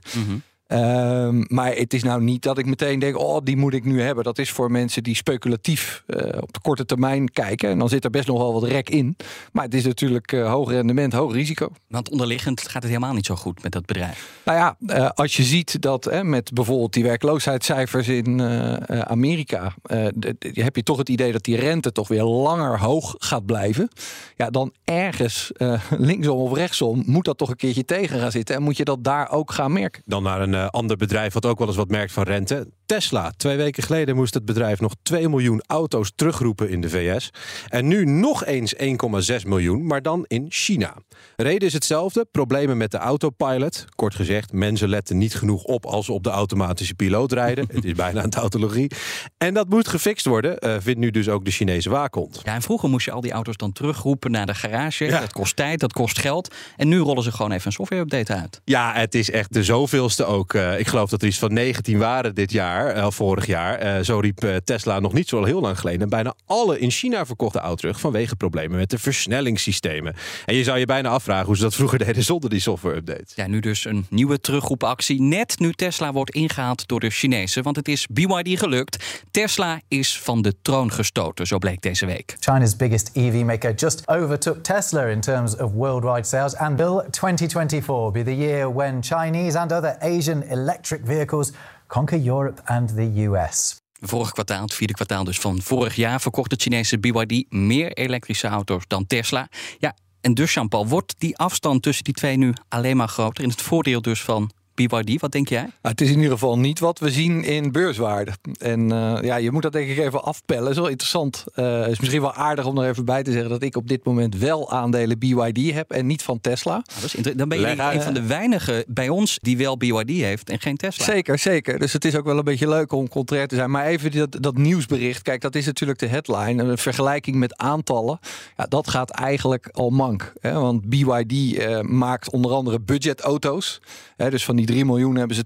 Ehm, 0.70 1.44
maar 1.48 1.76
het 1.76 1.94
is 1.94 2.04
nou 2.04 2.22
niet 2.24 2.42
dat 2.42 2.58
ik 2.58 2.66
meteen 2.66 3.00
denk, 3.00 3.18
oh, 3.18 3.38
die 3.44 3.58
moet 3.58 3.74
ik 3.74 3.84
nu 3.86 4.02
hebben. 4.02 4.24
Dat 4.24 4.38
is 4.38 4.52
voor 4.52 4.72
mensen 4.72 5.04
die 5.04 5.16
speculatief 5.16 6.04
eh, 6.08 6.42
op 6.42 6.54
de 6.54 6.60
korte 6.62 6.86
termijn 6.86 7.30
kijken. 7.32 7.70
En 7.70 7.80
dan 7.80 7.90
zit 7.90 8.04
er 8.04 8.10
best 8.10 8.28
nog 8.28 8.38
wel 8.38 8.54
wat 8.54 8.64
rek 8.64 8.90
in. 8.90 9.16
Maar 9.52 9.64
het 9.64 9.74
is 9.74 9.86
natuurlijk 9.86 10.32
eh, 10.32 10.52
hoog 10.52 10.72
rendement, 10.72 11.14
hoog 11.14 11.34
risico. 11.34 11.70
Want 11.88 12.10
onderliggend 12.10 12.62
gaat 12.62 12.84
het 12.84 12.92
helemaal 12.92 13.14
niet 13.14 13.26
zo 13.26 13.36
goed 13.36 13.64
met 13.64 13.72
dat 13.72 13.86
bedrijf. 13.86 14.42
Nou 14.46 14.58
ja, 14.58 14.76
eh, 14.88 15.10
als 15.10 15.38
je 15.38 15.44
ziet 15.44 15.82
dat 15.82 16.04
hè, 16.06 16.24
met 16.24 16.54
bijvoorbeeld 16.54 16.94
die 16.94 17.04
werkloosheidscijfers 17.04 18.08
in 18.08 18.40
eh, 18.40 18.90
eh, 18.90 19.00
Amerika, 19.00 19.74
eh, 19.82 20.06
heb 20.40 20.76
je 20.76 20.84
toch 20.84 20.98
het 20.98 21.10
idee 21.10 21.32
dat 21.32 21.44
die 21.44 21.56
rente 21.56 21.92
toch 21.92 22.08
weer 22.08 22.24
langer 22.24 22.80
hoog 22.80 23.16
gaat 23.18 23.46
blijven. 23.46 23.90
Ja, 24.36 24.50
dan 24.50 24.74
ergens 24.84 25.52
eh, 25.52 25.82
linksom 25.98 26.38
of 26.38 26.54
rechtsom 26.54 27.04
moet 27.06 27.26
dat 27.26 27.38
toch 27.38 27.50
een 27.50 27.56
keertje 27.56 27.86
tegen 27.86 28.20
gaan 28.20 28.32
zitten. 28.32 28.56
En 28.56 28.62
moet 28.62 28.78
je 28.78 28.84
dat 28.84 29.04
daar 29.04 29.32
ook 29.32 29.52
gaan 29.52 29.74
merken. 29.74 30.02
Dan 30.06 30.24
naar 30.24 30.42
een 30.42 30.54
ander 30.68 30.98
bedrijf 30.98 31.34
wat 31.34 31.46
ook 31.46 31.58
wel 31.58 31.68
eens 31.68 31.78
wat 31.78 31.90
merkt 31.90 32.12
van 32.12 32.24
rente. 32.24 32.72
Tesla. 32.90 33.32
Twee 33.38 33.58
weken 33.58 33.84
geleden 33.84 34.16
moest 34.16 34.34
het 34.34 34.46
bedrijf 34.46 34.80
nog 34.80 34.94
2 35.02 35.30
miljoen 35.30 35.62
auto's 35.68 36.12
terugroepen 36.16 36.70
in 36.70 36.82
de 36.82 36.90
VS. 36.90 37.30
En 37.68 37.88
nu 37.88 38.06
nog 38.06 38.46
eens 38.46 38.76
1,6 38.76 39.48
miljoen, 39.48 39.86
maar 39.86 40.02
dan 40.02 40.26
in 40.28 40.46
China. 40.50 40.94
Reden 41.36 41.68
is 41.68 41.74
hetzelfde. 41.74 42.26
Problemen 42.32 42.78
met 42.78 42.92
de 42.92 42.98
autopilot. 42.98 43.86
Kort 43.96 44.16
gezegd, 44.16 44.54
mensen 44.54 44.90
letten 44.90 45.18
niet 45.18 45.36
genoeg 45.36 45.64
op 45.64 45.86
als 45.86 46.06
ze 46.06 46.12
op 46.12 46.24
de 46.24 46.30
automatische 46.30 46.94
piloot 46.94 47.32
rijden. 47.32 47.68
het 47.74 47.86
is 47.86 47.94
bijna 47.94 48.24
een 48.24 48.30
tautologie. 48.30 48.92
En 49.38 49.54
dat 49.54 49.70
moet 49.70 49.88
gefixt 49.88 50.26
worden, 50.26 50.60
eh, 50.60 50.76
vindt 50.80 51.00
nu 51.00 51.12
dus 51.12 51.30
ook 51.30 51.46
de 51.46 51.52
Chinese 51.52 51.90
waakhond. 51.90 52.42
Ja, 52.44 52.54
en 52.54 52.62
vroeger 52.62 52.90
moest 52.90 53.06
je 53.06 53.12
al 53.12 53.22
die 53.22 53.32
auto's 53.32 53.58
dan 53.58 53.72
terugroepen 53.72 54.32
naar 54.32 54.46
de 54.46 54.56
garage. 54.56 55.06
Ja. 55.06 55.20
Dat 55.20 55.34
kost 55.34 55.56
tijd, 55.56 55.80
dat 55.80 55.94
kost 55.94 56.20
geld. 56.20 56.56
En 56.76 56.88
nu 56.88 57.00
rollen 57.00 57.24
ze 57.24 57.32
gewoon 57.32 57.52
even 57.52 57.68
een 57.68 57.72
software-update 57.72 58.34
uit. 58.34 58.62
Ja, 58.64 58.94
het 58.94 59.16
is 59.16 59.32
echt 59.32 59.54
de 59.54 59.64
zoveelste 59.64 60.26
ook. 60.26 60.54
Eh, 60.54 60.80
ik 60.80 60.88
geloof 60.88 61.10
dat 61.10 61.22
er 61.22 61.28
iets 61.28 61.40
van 61.40 61.54
19 61.54 61.98
waren 61.98 62.36
dit 62.36 62.52
jaar, 62.52 62.79
eh, 62.88 63.12
vorig 63.12 63.46
jaar. 63.46 63.78
Eh, 63.78 64.04
zo 64.04 64.20
riep 64.20 64.44
eh, 64.44 64.56
Tesla 64.56 65.00
nog 65.00 65.14
niet 65.14 65.28
zo 65.28 65.44
heel 65.44 65.62
lang 65.62 65.80
geleden. 65.80 66.02
En 66.02 66.10
bijna 66.10 66.34
alle 66.46 66.80
in 66.80 66.92
China 66.92 67.26
verkochte 67.26 67.60
auto's 67.60 67.78
terug 67.80 68.00
vanwege 68.00 68.36
problemen 68.36 68.78
met 68.78 68.90
de 68.90 69.00
versnellingssystemen. 69.00 70.16
En 70.46 70.56
je 70.56 70.64
zou 70.64 70.80
je 70.80 70.86
bijna 70.86 71.10
afvragen 71.10 71.46
hoe 71.46 71.56
ze 71.56 71.62
dat 71.62 71.76
vroeger 71.76 72.00
deden 72.06 72.24
zonder 72.24 72.50
die 72.50 72.60
software-update. 72.60 73.26
Ja, 73.36 73.48
nu 73.48 73.60
dus 73.60 73.86
een 73.86 74.06
nieuwe 74.10 74.40
terugroepactie. 74.40 75.22
Net 75.22 75.60
nu 75.60 75.74
Tesla 75.74 76.12
wordt 76.12 76.32
ingehaald 76.32 76.88
door 76.88 77.00
de 77.00 77.10
Chinezen. 77.10 77.64
Want 77.64 77.76
het 77.76 77.88
is 77.88 78.08
BYD 78.08 78.60
gelukt. 78.60 79.24
Tesla 79.32 79.82
is 79.88 80.20
van 80.20 80.42
de 80.42 80.54
troon 80.62 80.92
gestoten, 80.92 81.48
zo 81.48 81.58
bleek 81.58 81.82
deze 81.82 82.06
week. 82.06 82.36
China's 82.40 82.76
biggest 82.76 83.10
EV 83.14 83.44
maker 83.44 83.74
just 83.74 84.08
overtook 84.08 84.64
Tesla 84.64 85.04
in 85.04 85.22
terms 85.22 85.58
of 85.58 85.72
worldwide 85.72 86.28
sales, 86.28 86.56
and 86.56 86.78
will 86.78 87.02
2024 87.10 88.12
be 88.12 88.24
the 88.24 88.38
year 88.38 88.74
when 88.74 89.02
Chinese 89.02 89.60
and 89.60 89.72
other 89.72 89.98
Asian 90.00 90.44
electric 90.44 91.02
vehicles 91.04 91.52
conquer 91.90 92.28
Europe 92.28 92.62
and 92.66 92.96
the 92.96 93.28
US? 93.28 93.82
Vorig 94.02 94.32
kwartaal, 94.32 94.62
het 94.62 94.74
vierde 94.74 94.94
kwartaal 94.94 95.24
dus 95.24 95.40
van 95.40 95.62
vorig 95.62 95.96
jaar, 95.96 96.22
verkocht 96.22 96.52
het 96.52 96.62
Chinese 96.62 97.00
BYD 97.00 97.46
meer 97.50 97.94
elektrische 97.94 98.48
auto's 98.48 98.84
dan 98.88 99.08
Tesla. 99.08 99.48
Ja, 99.80 99.96
en 100.22 100.34
dus 100.34 100.54
Jean-Paul, 100.54 100.88
wordt 100.88 101.16
die 101.18 101.38
afstand 101.38 101.82
tussen 101.84 102.04
die 102.04 102.14
twee 102.14 102.38
nu 102.38 102.54
alleen 102.68 102.98
maar 102.98 103.08
groter? 103.08 103.44
In 103.44 103.50
het 103.50 103.62
voordeel 103.62 104.02
dus 104.02 104.22
van 104.22 104.52
BYD? 104.88 105.22
Wat 105.22 105.32
denk 105.32 105.50
jij? 105.50 105.62
Nou, 105.62 105.72
het 105.82 106.02
is 106.02 106.10
in 106.10 106.16
ieder 106.16 106.32
geval 106.32 106.60
niet 106.60 106.80
wat 106.80 107.00
we 107.00 107.12
zien 107.12 107.44
in 107.44 107.72
beurswaarde. 107.72 108.32
En 108.58 108.92
uh, 108.92 109.18
ja, 109.22 109.36
je 109.36 109.52
moet 109.52 109.62
dat 109.62 109.72
denk 109.72 109.90
ik 109.90 109.98
even 109.98 110.24
afpellen. 110.24 110.64
Dat 110.64 110.72
is 110.72 110.78
wel 110.78 110.88
interessant. 110.88 111.46
Uh, 111.56 111.88
is 111.88 112.00
misschien 112.00 112.22
wel 112.22 112.34
aardig 112.34 112.66
om 112.66 112.78
er 112.78 112.90
even 112.90 113.06
bij 113.06 113.24
te 113.24 113.32
zeggen 113.32 113.50
dat 113.50 113.64
ik 113.64 113.76
op 113.76 113.88
dit 113.88 114.04
moment 114.04 114.38
wel 114.38 114.72
aandelen 114.72 115.20
BYD 115.20 115.74
heb 115.74 115.92
en 115.92 116.06
niet 116.06 116.24
van 116.24 116.42
Tesla. 116.42 116.84
Nou, 117.22 117.36
dan 117.36 117.50
ben 117.50 117.60
je 117.60 117.68
een 117.68 118.02
van 118.02 118.14
de 118.14 118.26
weinigen 118.26 118.84
bij 118.88 119.10
ons 119.10 119.38
die 119.42 119.58
wel 119.58 119.78
BYD 119.78 120.10
heeft 120.10 120.50
en 120.50 120.60
geen 120.60 120.78
Tesla. 120.78 121.04
Zeker, 121.04 121.40
zeker. 121.40 121.80
Dus 121.80 121.94
het 121.94 122.06
is 122.06 122.16
ook 122.16 122.26
wel 122.26 122.38
een 122.38 122.44
beetje 122.44 122.70
leuk 122.70 122.92
om 122.92 123.10
contrair 123.10 123.48
te 123.48 123.56
zijn. 123.56 123.72
Maar 123.72 123.86
even 123.86 124.12
dat, 124.12 124.38
dat 124.40 124.58
nieuwsbericht. 124.58 125.22
Kijk, 125.22 125.42
dat 125.42 125.56
is 125.56 125.66
natuurlijk 125.66 126.00
de 126.00 126.08
headline. 126.08 126.64
Een 126.64 126.78
vergelijking 126.78 127.36
met 127.36 127.58
aantallen. 127.58 128.20
Ja, 128.58 128.66
dat 128.66 128.90
gaat 128.90 129.10
eigenlijk 129.10 129.70
al 129.72 129.90
mank. 129.90 130.34
Hè? 130.40 130.54
Want 130.54 130.90
BYD 130.90 131.32
uh, 131.32 131.82
maakt 131.82 132.32
onder 132.32 132.52
andere 132.52 132.80
budgetauto's. 132.80 133.82
Hè? 134.18 134.30
Dus 134.30 134.46
van 134.46 134.56
die 134.56 134.66
3 134.70 134.86
miljoen 134.86 135.16
hebben 135.16 135.36
ze 135.36 135.44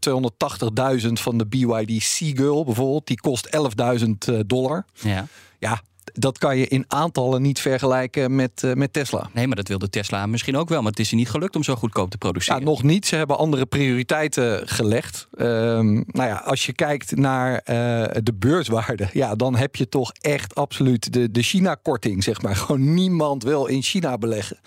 280.000 1.05 1.11
van 1.13 1.37
de 1.37 1.45
BYD 1.45 2.03
Seagull 2.03 2.63
bijvoorbeeld. 2.63 3.07
Die 3.07 3.21
kost 3.21 3.57
11.000 4.29 4.45
dollar. 4.45 4.85
Ja. 4.93 5.27
Ja, 5.59 5.81
dat 6.13 6.37
kan 6.37 6.57
je 6.57 6.67
in 6.67 6.85
aantallen 6.87 7.41
niet 7.41 7.59
vergelijken 7.59 8.35
met, 8.35 8.61
uh, 8.65 8.73
met 8.73 8.93
Tesla. 8.93 9.29
Nee, 9.33 9.47
maar 9.47 9.55
dat 9.55 9.67
wilde 9.67 9.89
Tesla 9.89 10.25
misschien 10.25 10.57
ook 10.57 10.69
wel. 10.69 10.81
Maar 10.81 10.91
het 10.91 10.99
is 10.99 11.09
er 11.09 11.15
niet 11.15 11.29
gelukt 11.29 11.55
om 11.55 11.63
zo 11.63 11.75
goedkoop 11.75 12.09
te 12.09 12.17
produceren. 12.17 12.59
Ja, 12.59 12.65
nog 12.65 12.83
niet. 12.83 13.05
Ze 13.05 13.15
hebben 13.15 13.37
andere 13.37 13.65
prioriteiten 13.65 14.67
gelegd. 14.67 15.27
Um, 15.37 16.03
nou 16.07 16.29
ja, 16.29 16.35
als 16.35 16.65
je 16.65 16.73
kijkt 16.73 17.15
naar 17.15 17.53
uh, 17.53 17.59
de 18.23 18.33
beurswaarde, 18.35 19.09
ja, 19.13 19.35
dan 19.35 19.55
heb 19.55 19.75
je 19.75 19.89
toch 19.89 20.11
echt 20.21 20.55
absoluut 20.55 21.13
de, 21.13 21.31
de 21.31 21.41
China-korting, 21.41 22.23
zeg 22.23 22.41
maar. 22.41 22.55
Gewoon 22.63 22.93
niemand 22.93 23.43
wil 23.43 23.65
in 23.65 23.81
China 23.81 24.17
beleggen. 24.17 24.57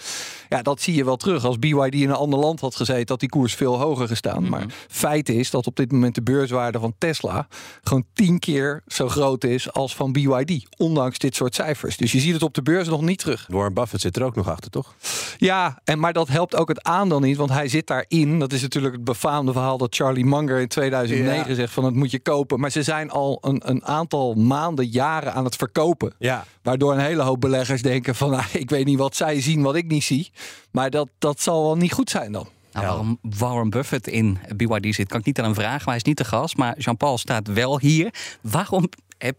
Ja, 0.48 0.62
dat 0.62 0.80
zie 0.80 0.94
je 0.94 1.04
wel 1.04 1.16
terug. 1.16 1.44
Als 1.44 1.58
BYD 1.58 1.94
in 1.94 2.08
een 2.08 2.14
ander 2.14 2.38
land 2.38 2.60
had 2.60 2.76
gezeten, 2.76 3.08
had 3.08 3.20
die 3.20 3.28
koers 3.28 3.54
veel 3.54 3.78
hoger 3.78 4.08
gestaan. 4.08 4.36
Mm 4.36 4.42
-hmm. 4.42 4.50
Maar 4.50 4.66
feit 4.88 5.28
is 5.28 5.50
dat 5.50 5.66
op 5.66 5.76
dit 5.76 5.92
moment 5.92 6.14
de 6.14 6.22
beurswaarde 6.22 6.78
van 6.78 6.94
Tesla 6.98 7.46
gewoon 7.82 8.04
tien 8.12 8.38
keer 8.38 8.82
zo 8.86 9.08
groot 9.08 9.44
is 9.44 9.72
als 9.72 9.94
van 9.94 10.12
BYD. 10.12 10.66
Ondanks 10.76 11.18
dit 11.18 11.34
soort 11.34 11.54
cijfers. 11.54 11.96
Dus 11.96 12.12
je 12.12 12.20
ziet 12.20 12.32
het 12.32 12.42
op 12.42 12.54
de 12.54 12.62
beurs 12.62 12.88
nog 12.88 13.00
niet 13.02 13.18
terug. 13.18 13.46
Warren 13.48 13.74
Buffett 13.74 14.02
zit 14.02 14.16
er 14.16 14.24
ook 14.24 14.36
nog 14.36 14.48
achter, 14.48 14.70
toch? 14.70 14.94
Ja, 15.38 15.80
en, 15.84 15.98
maar 15.98 16.12
dat 16.12 16.28
helpt 16.28 16.56
ook 16.56 16.68
het 16.68 16.82
aandeel 16.82 17.20
niet, 17.20 17.36
want 17.36 17.50
hij 17.50 17.68
zit 17.68 17.86
daarin. 17.86 18.38
Dat 18.38 18.52
is 18.52 18.62
natuurlijk 18.62 18.94
het 18.94 19.04
befaamde 19.04 19.52
verhaal 19.52 19.78
dat 19.78 19.94
Charlie 19.94 20.24
Munger 20.24 20.60
in 20.60 20.68
2009 20.68 21.48
ja. 21.48 21.54
zegt 21.54 21.72
van 21.72 21.84
het 21.84 21.94
moet 21.94 22.10
je 22.10 22.18
kopen. 22.18 22.60
Maar 22.60 22.70
ze 22.70 22.82
zijn 22.82 23.10
al 23.10 23.38
een, 23.40 23.62
een 23.64 23.84
aantal 23.84 24.34
maanden, 24.34 24.86
jaren 24.86 25.34
aan 25.34 25.44
het 25.44 25.56
verkopen. 25.56 26.14
Ja. 26.18 26.44
Waardoor 26.62 26.92
een 26.92 26.98
hele 26.98 27.22
hoop 27.22 27.40
beleggers 27.40 27.82
denken 27.82 28.14
van 28.14 28.34
ah, 28.34 28.44
ik 28.52 28.70
weet 28.70 28.84
niet 28.84 28.98
wat 28.98 29.16
zij 29.16 29.40
zien 29.40 29.62
wat 29.62 29.74
ik 29.74 29.86
niet 29.86 30.04
zie. 30.04 30.30
Maar 30.70 30.90
dat, 30.90 31.08
dat 31.18 31.40
zal 31.40 31.62
wel 31.62 31.76
niet 31.76 31.92
goed 31.92 32.10
zijn 32.10 32.32
dan. 32.32 32.48
Nou, 32.72 32.86
waarom 32.86 33.18
Warren 33.22 33.70
Buffett 33.70 34.08
in 34.08 34.38
BYD 34.56 34.94
zit, 34.94 35.08
kan 35.08 35.20
ik 35.20 35.26
niet 35.26 35.38
aan 35.38 35.44
hem 35.44 35.54
vragen. 35.54 35.78
Maar 35.78 35.86
hij 35.86 35.96
is 35.96 36.02
niet 36.02 36.18
de 36.18 36.24
gast. 36.24 36.56
Maar 36.56 36.78
Jean-Paul 36.78 37.18
staat 37.18 37.48
wel 37.48 37.78
hier. 37.80 38.14
Waarom 38.40 38.88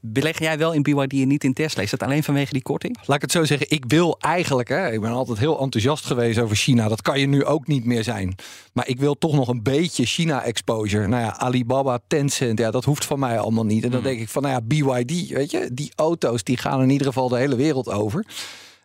beleg 0.01 0.39
jij 0.39 0.57
wel 0.57 0.73
in 0.73 0.81
BYD 0.81 1.13
en 1.13 1.27
niet 1.27 1.43
in 1.43 1.53
Tesla? 1.53 1.81
Is 1.81 1.89
dat 1.89 2.03
alleen 2.03 2.23
vanwege 2.23 2.53
die 2.53 2.61
korting? 2.61 2.97
Laat 3.05 3.15
ik 3.15 3.21
het 3.21 3.31
zo 3.31 3.45
zeggen. 3.45 3.69
Ik 3.69 3.83
wil 3.87 4.17
eigenlijk, 4.19 4.69
hè, 4.69 4.91
ik 4.91 5.01
ben 5.01 5.11
altijd 5.11 5.37
heel 5.37 5.59
enthousiast 5.59 6.05
geweest 6.05 6.39
over 6.39 6.55
China. 6.55 6.87
Dat 6.87 7.01
kan 7.01 7.19
je 7.19 7.27
nu 7.27 7.45
ook 7.45 7.67
niet 7.67 7.85
meer 7.85 8.03
zijn. 8.03 8.35
Maar 8.73 8.87
ik 8.87 8.99
wil 8.99 9.17
toch 9.17 9.33
nog 9.33 9.47
een 9.47 9.63
beetje 9.63 10.05
China-exposure. 10.05 11.07
Nou 11.07 11.23
ja, 11.23 11.37
Alibaba, 11.37 11.99
Tencent, 12.07 12.59
ja, 12.59 12.71
dat 12.71 12.85
hoeft 12.85 13.05
van 13.05 13.19
mij 13.19 13.39
allemaal 13.39 13.65
niet. 13.65 13.83
En 13.83 13.91
dan 13.91 14.03
denk 14.03 14.19
ik 14.19 14.29
van, 14.29 14.41
nou 14.41 14.53
ja, 14.53 14.61
BYD, 14.61 15.29
weet 15.29 15.51
je, 15.51 15.69
die 15.73 15.91
auto's 15.95 16.43
die 16.43 16.57
gaan 16.57 16.81
in 16.81 16.89
ieder 16.89 17.07
geval 17.07 17.29
de 17.29 17.37
hele 17.37 17.55
wereld 17.55 17.89
over. 17.89 18.25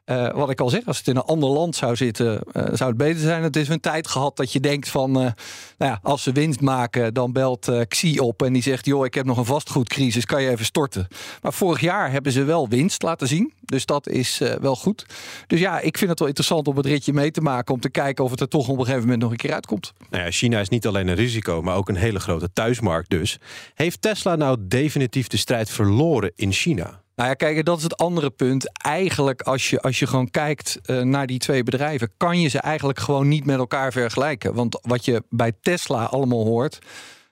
Uh, 0.07 0.35
wat 0.35 0.51
ik 0.51 0.61
al 0.61 0.69
zeg, 0.69 0.87
als 0.87 0.99
het 0.99 1.09
in 1.09 1.17
een 1.17 1.23
ander 1.23 1.49
land 1.49 1.77
zou 1.77 1.97
zitten, 1.97 2.41
uh, 2.53 2.65
zou 2.73 2.89
het 2.89 2.97
beter 2.97 3.21
zijn. 3.21 3.43
Het 3.43 3.57
is 3.57 3.69
een 3.69 3.81
tijd 3.81 4.09
gehad 4.09 4.37
dat 4.37 4.53
je 4.53 4.61
denkt 4.61 4.89
van, 4.89 5.11
uh, 5.11 5.17
nou 5.17 5.35
ja, 5.79 5.99
als 6.03 6.23
ze 6.23 6.33
winst 6.33 6.61
maken, 6.61 7.15
dan 7.15 7.33
belt 7.33 7.71
Xi 7.89 8.19
op 8.19 8.43
en 8.43 8.53
die 8.53 8.63
zegt, 8.63 8.87
joh, 8.87 9.05
ik 9.05 9.15
heb 9.15 9.27
nog 9.27 9.37
een 9.37 9.45
vastgoedcrisis, 9.45 10.25
kan 10.25 10.43
je 10.43 10.51
even 10.51 10.65
storten. 10.65 11.07
Maar 11.43 11.53
vorig 11.53 11.81
jaar 11.81 12.11
hebben 12.11 12.33
ze 12.33 12.45
wel 12.45 12.69
winst 12.69 13.03
laten 13.03 13.29
zien, 13.29 13.53
dus 13.61 13.87
dat 13.87 14.09
is 14.09 14.41
wel 14.61 14.77
goed. 14.77 15.07
Dus 15.47 15.61
ja, 15.61 15.81
ik 15.81 15.99
vind 15.99 16.11
het 16.11 16.19
wel 16.19 16.29
interessant 16.29 16.69
om 16.69 16.77
het 16.77 16.87
ritje 16.87 17.13
mee 17.13 17.31
te 17.31 17.41
maken, 17.41 17.75
om 17.75 17.81
te 17.81 17.91
kijken 17.91 18.25
of 18.25 18.31
het 18.31 18.41
er 18.41 18.49
toch 18.49 18.69
op 18.69 18.79
een 18.79 18.85
gegeven 18.85 19.03
moment 19.03 19.21
nog 19.21 19.31
een 19.31 19.37
keer 19.37 19.53
uitkomt. 19.53 19.93
Nou 20.11 20.25
ja, 20.25 20.31
China 20.31 20.61
is 20.61 20.69
niet 20.69 20.87
alleen 20.87 21.09
een 21.09 21.15
risico, 21.15 21.63
maar 21.63 21.77
ook 21.77 21.89
een 21.89 21.97
hele 21.97 22.21
grote 22.21 22.53
thuismarkt 22.53 23.11
dus. 23.11 23.39
Heeft 23.75 24.03
Tesla 24.03 24.37
nou 24.37 24.57
definitief 24.61 25.27
de 25.27 25.37
strijd 25.37 25.71
verloren 25.71 26.33
in 26.35 26.53
China? 26.53 27.02
Nou 27.15 27.29
ja, 27.29 27.35
kijk, 27.35 27.65
dat 27.65 27.77
is 27.77 27.83
het 27.83 27.97
andere 27.97 28.31
punt. 28.31 28.79
Eigenlijk, 28.83 29.43
als 29.43 29.71
je, 29.71 29.81
als 29.81 29.99
je 29.99 30.07
gewoon 30.07 30.31
kijkt 30.31 30.79
uh, 30.87 31.03
naar 31.03 31.27
die 31.27 31.39
twee 31.39 31.63
bedrijven, 31.63 32.13
kan 32.17 32.41
je 32.41 32.49
ze 32.49 32.59
eigenlijk 32.59 32.99
gewoon 32.99 33.29
niet 33.29 33.45
met 33.45 33.59
elkaar 33.59 33.93
vergelijken. 33.93 34.55
Want 34.55 34.79
wat 34.83 35.05
je 35.05 35.23
bij 35.29 35.53
Tesla 35.61 36.05
allemaal 36.05 36.45
hoort. 36.45 36.79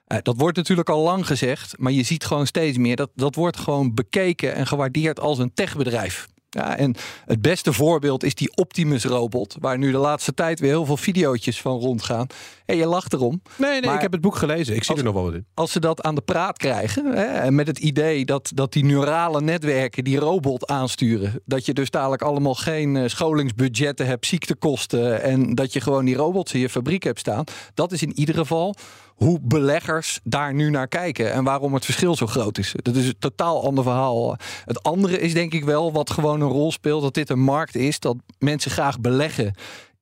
Uh, 0.07 0.17
dat 0.21 0.35
wordt 0.37 0.57
natuurlijk 0.57 0.89
al 0.89 1.03
lang 1.03 1.25
gezegd, 1.27 1.73
maar 1.77 1.91
je 1.91 2.03
ziet 2.03 2.25
gewoon 2.25 2.47
steeds 2.47 2.77
meer 2.77 2.95
dat 2.95 3.09
dat 3.15 3.35
wordt 3.35 3.57
gewoon 3.57 3.93
bekeken 3.93 4.53
en 4.53 4.67
gewaardeerd 4.67 5.19
als 5.19 5.37
een 5.39 5.53
techbedrijf. 5.53 6.27
Ja, 6.53 6.77
en 6.77 6.95
het 7.25 7.41
beste 7.41 7.73
voorbeeld 7.73 8.23
is 8.23 8.35
die 8.35 8.55
Optimus 8.55 9.03
robot, 9.03 9.55
waar 9.59 9.77
nu 9.77 9.91
de 9.91 9.97
laatste 9.97 10.33
tijd 10.33 10.59
weer 10.59 10.69
heel 10.69 10.85
veel 10.85 10.97
video's 10.97 11.61
van 11.61 11.79
rondgaan. 11.79 12.27
En 12.65 12.75
je 12.75 12.85
lacht 12.85 13.13
erom. 13.13 13.41
Nee, 13.55 13.81
nee, 13.81 13.93
ik 13.93 14.01
heb 14.01 14.11
het 14.11 14.21
boek 14.21 14.35
gelezen. 14.35 14.75
Ik 14.75 14.83
zie 14.83 14.89
als, 14.89 14.99
er 14.99 15.05
nog 15.05 15.13
wel 15.13 15.23
wat 15.23 15.33
in. 15.33 15.45
Als 15.53 15.71
ze 15.71 15.79
dat 15.79 16.01
aan 16.01 16.15
de 16.15 16.21
praat 16.21 16.57
krijgen, 16.57 17.05
hè, 17.05 17.51
met 17.51 17.67
het 17.67 17.79
idee 17.79 18.25
dat, 18.25 18.51
dat 18.53 18.73
die 18.73 18.85
neurale 18.85 19.41
netwerken 19.41 20.03
die 20.03 20.17
robot 20.17 20.67
aansturen, 20.67 21.41
dat 21.45 21.65
je 21.65 21.73
dus 21.73 21.89
dadelijk 21.89 22.21
allemaal 22.21 22.55
geen 22.55 22.95
uh, 22.95 23.07
scholingsbudgetten 23.07 24.05
hebt, 24.05 24.25
ziektekosten 24.25 25.21
en 25.21 25.55
dat 25.55 25.73
je 25.73 25.81
gewoon 25.81 26.05
die 26.05 26.15
robots 26.15 26.53
in 26.53 26.59
je 26.59 26.69
fabriek 26.69 27.03
hebt 27.03 27.19
staan, 27.19 27.43
dat 27.73 27.91
is 27.91 28.01
in 28.01 28.19
ieder 28.19 28.35
geval 28.35 28.75
hoe 29.23 29.39
beleggers 29.41 30.19
daar 30.23 30.53
nu 30.53 30.69
naar 30.69 30.87
kijken 30.87 31.33
en 31.33 31.43
waarom 31.43 31.73
het 31.73 31.85
verschil 31.85 32.15
zo 32.15 32.27
groot 32.27 32.57
is. 32.57 32.73
Dat 32.75 32.95
is 32.95 33.07
een 33.07 33.19
totaal 33.19 33.63
ander 33.63 33.83
verhaal. 33.83 34.37
Het 34.65 34.83
andere 34.83 35.19
is 35.19 35.33
denk 35.33 35.53
ik 35.53 35.63
wel 35.63 35.91
wat 35.91 36.09
gewoon 36.09 36.41
een 36.41 36.47
rol 36.47 36.71
speelt, 36.71 37.01
dat 37.01 37.13
dit 37.13 37.29
een 37.29 37.39
markt 37.39 37.75
is, 37.75 37.99
dat 37.99 38.15
mensen 38.39 38.71
graag 38.71 38.99
beleggen 38.99 39.53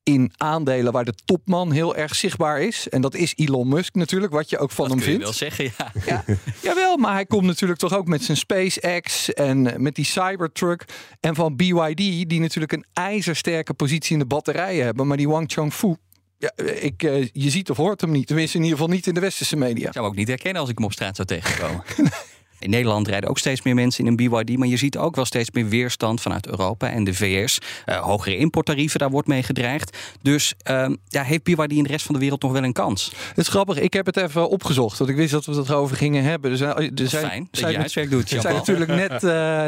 in 0.03 0.31
aandelen 0.38 0.91
waar 0.91 1.05
de 1.05 1.13
topman 1.25 1.71
heel 1.71 1.95
erg 1.95 2.15
zichtbaar 2.15 2.61
is. 2.61 2.89
En 2.89 3.01
dat 3.01 3.15
is 3.15 3.33
Elon 3.35 3.67
Musk 3.67 3.95
natuurlijk, 3.95 4.33
wat 4.33 4.49
je 4.49 4.57
ook 4.57 4.71
van 4.71 4.88
dat 4.88 4.93
hem 4.93 5.03
vindt. 5.03 5.23
Dat 5.23 5.39
wil 5.39 5.49
zeggen, 5.49 5.71
ja. 5.77 5.91
ja. 6.05 6.23
Jawel, 6.61 6.97
maar 6.97 7.13
hij 7.13 7.25
komt 7.25 7.45
natuurlijk 7.45 7.79
toch 7.79 7.93
ook 7.93 8.07
met 8.07 8.23
zijn 8.23 8.38
SpaceX 8.38 9.33
en 9.33 9.81
met 9.81 9.95
die 9.95 10.05
Cybertruck. 10.05 10.85
En 11.19 11.35
van 11.35 11.55
BYD, 11.55 11.97
die 12.29 12.39
natuurlijk 12.39 12.73
een 12.73 12.85
ijzersterke 12.93 13.73
positie 13.73 14.13
in 14.13 14.19
de 14.19 14.25
batterijen 14.25 14.85
hebben. 14.85 15.07
Maar 15.07 15.17
die 15.17 15.29
Wang 15.29 15.51
Chongfu, 15.51 15.95
ja, 16.39 16.51
ik, 16.65 17.03
uh, 17.03 17.27
je 17.34 17.50
ziet 17.50 17.69
of 17.69 17.77
hoort 17.77 18.01
hem 18.01 18.12
niet. 18.12 18.27
Tenminste, 18.27 18.58
in 18.58 18.63
ieder 18.63 18.77
geval 18.77 18.93
niet 18.93 19.08
in 19.08 19.13
de 19.13 19.19
westerse 19.19 19.55
media. 19.55 19.88
Ik 19.88 19.93
zou 19.93 20.05
hem 20.05 20.13
ook 20.13 20.19
niet 20.19 20.27
herkennen 20.27 20.62
als 20.62 20.69
ik 20.69 20.77
hem 20.77 20.86
op 20.86 20.93
straat 20.93 21.15
zou 21.15 21.27
tegenkomen. 21.27 21.84
In 22.59 22.69
Nederland 22.69 23.07
rijden 23.07 23.29
ook 23.29 23.37
steeds 23.37 23.61
meer 23.61 23.75
mensen 23.75 24.05
in 24.05 24.09
een 24.09 24.15
BYD. 24.29 24.57
Maar 24.57 24.67
je 24.67 24.77
ziet 24.77 24.97
ook 24.97 25.15
wel 25.15 25.25
steeds 25.25 25.51
meer 25.51 25.67
weerstand 25.67 26.21
vanuit 26.21 26.47
Europa 26.47 26.89
en 26.89 27.03
de 27.03 27.13
VS. 27.13 27.59
Uh, 27.85 27.97
hogere 27.97 28.37
importtarieven, 28.37 28.99
daar 28.99 29.09
wordt 29.09 29.27
mee 29.27 29.43
gedreigd. 29.43 29.97
Dus 30.21 30.53
uh, 30.69 30.89
ja, 31.07 31.23
heeft 31.23 31.43
BYD 31.43 31.71
in 31.71 31.83
de 31.83 31.89
rest 31.89 32.05
van 32.05 32.15
de 32.15 32.21
wereld 32.21 32.41
nog 32.41 32.51
wel 32.51 32.63
een 32.63 32.73
kans? 32.73 33.11
Het 33.27 33.37
is 33.37 33.47
grappig, 33.47 33.79
ik 33.79 33.93
heb 33.93 34.05
het 34.05 34.17
even 34.17 34.49
opgezocht. 34.49 34.97
Want 34.97 35.09
ik 35.09 35.15
wist 35.15 35.31
dat 35.31 35.45
we 35.45 35.55
het 35.55 35.69
erover 35.69 35.97
gingen 35.97 36.23
hebben. 36.23 36.51
Dus, 36.51 36.59
er 36.59 36.75
zijn, 36.95 37.25
fijn 37.25 37.47
dat 37.51 37.59
zijn, 37.59 37.71
je 37.71 37.77
huiswerk 37.77 38.09
doet, 38.09 38.31
Er 38.39 38.41
zijn 38.41 38.55
natuurlijk 38.55 38.91
net 38.95 39.11
uh, 39.11 39.19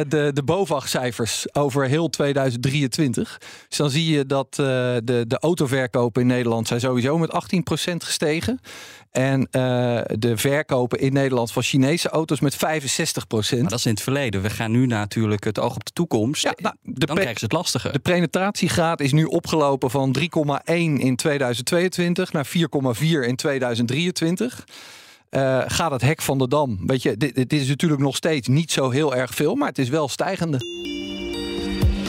de, 0.07 0.31
de 0.33 0.43
BOVAG-cijfers 0.45 1.55
over 1.55 1.87
heel 1.87 2.09
2023. 2.09 3.41
Dus 3.67 3.77
dan 3.77 3.89
zie 3.89 4.13
je 4.13 4.25
dat 4.25 4.55
de, 4.55 5.23
de 5.27 5.37
autoverkopen 5.39 6.21
in 6.21 6.27
Nederland 6.27 6.67
zijn 6.67 6.79
sowieso 6.79 7.17
met 7.17 7.31
18% 7.91 7.95
gestegen. 7.97 8.59
En 9.11 9.39
uh, 9.39 9.47
de 10.05 10.37
verkopen 10.37 10.99
in 10.99 11.13
Nederland 11.13 11.51
van 11.51 11.63
Chinese 11.63 12.09
auto's 12.09 12.39
met 12.39 12.55
65 12.55 13.27
procent. 13.27 13.61
Maar 13.61 13.69
dat 13.69 13.79
is 13.79 13.85
in 13.85 13.91
het 13.91 14.01
verleden. 14.01 14.41
We 14.41 14.49
gaan 14.49 14.71
nu 14.71 14.85
natuurlijk 14.85 15.43
het 15.43 15.59
oog 15.59 15.75
op 15.75 15.85
de 15.85 15.91
toekomst. 15.91 16.43
Ja, 16.43 16.53
nou, 16.57 16.75
de 16.81 17.05
Dan 17.05 17.15
krijgen 17.15 17.39
ze 17.39 17.45
het 17.45 17.53
lastiger. 17.53 17.91
De 17.91 17.99
penetratiegraad 17.99 18.99
is 18.99 19.11
nu 19.11 19.23
opgelopen 19.23 19.89
van 19.89 20.15
3,1 20.19 20.23
in 20.65 21.15
2022 21.15 22.31
naar 22.31 22.47
4,4 22.47 22.51
in 23.01 23.35
2023. 23.35 24.63
Uh, 25.29 25.61
gaat 25.65 25.91
het 25.91 26.01
hek 26.01 26.21
van 26.21 26.37
de 26.37 26.47
dam. 26.47 26.87
Weet 26.87 27.01
je, 27.01 27.17
dit, 27.17 27.35
dit 27.35 27.53
is 27.53 27.67
natuurlijk 27.67 28.01
nog 28.01 28.15
steeds 28.15 28.47
niet 28.47 28.71
zo 28.71 28.89
heel 28.89 29.15
erg 29.15 29.33
veel, 29.33 29.55
maar 29.55 29.67
het 29.67 29.77
is 29.77 29.89
wel 29.89 30.07
stijgende. 30.07 30.57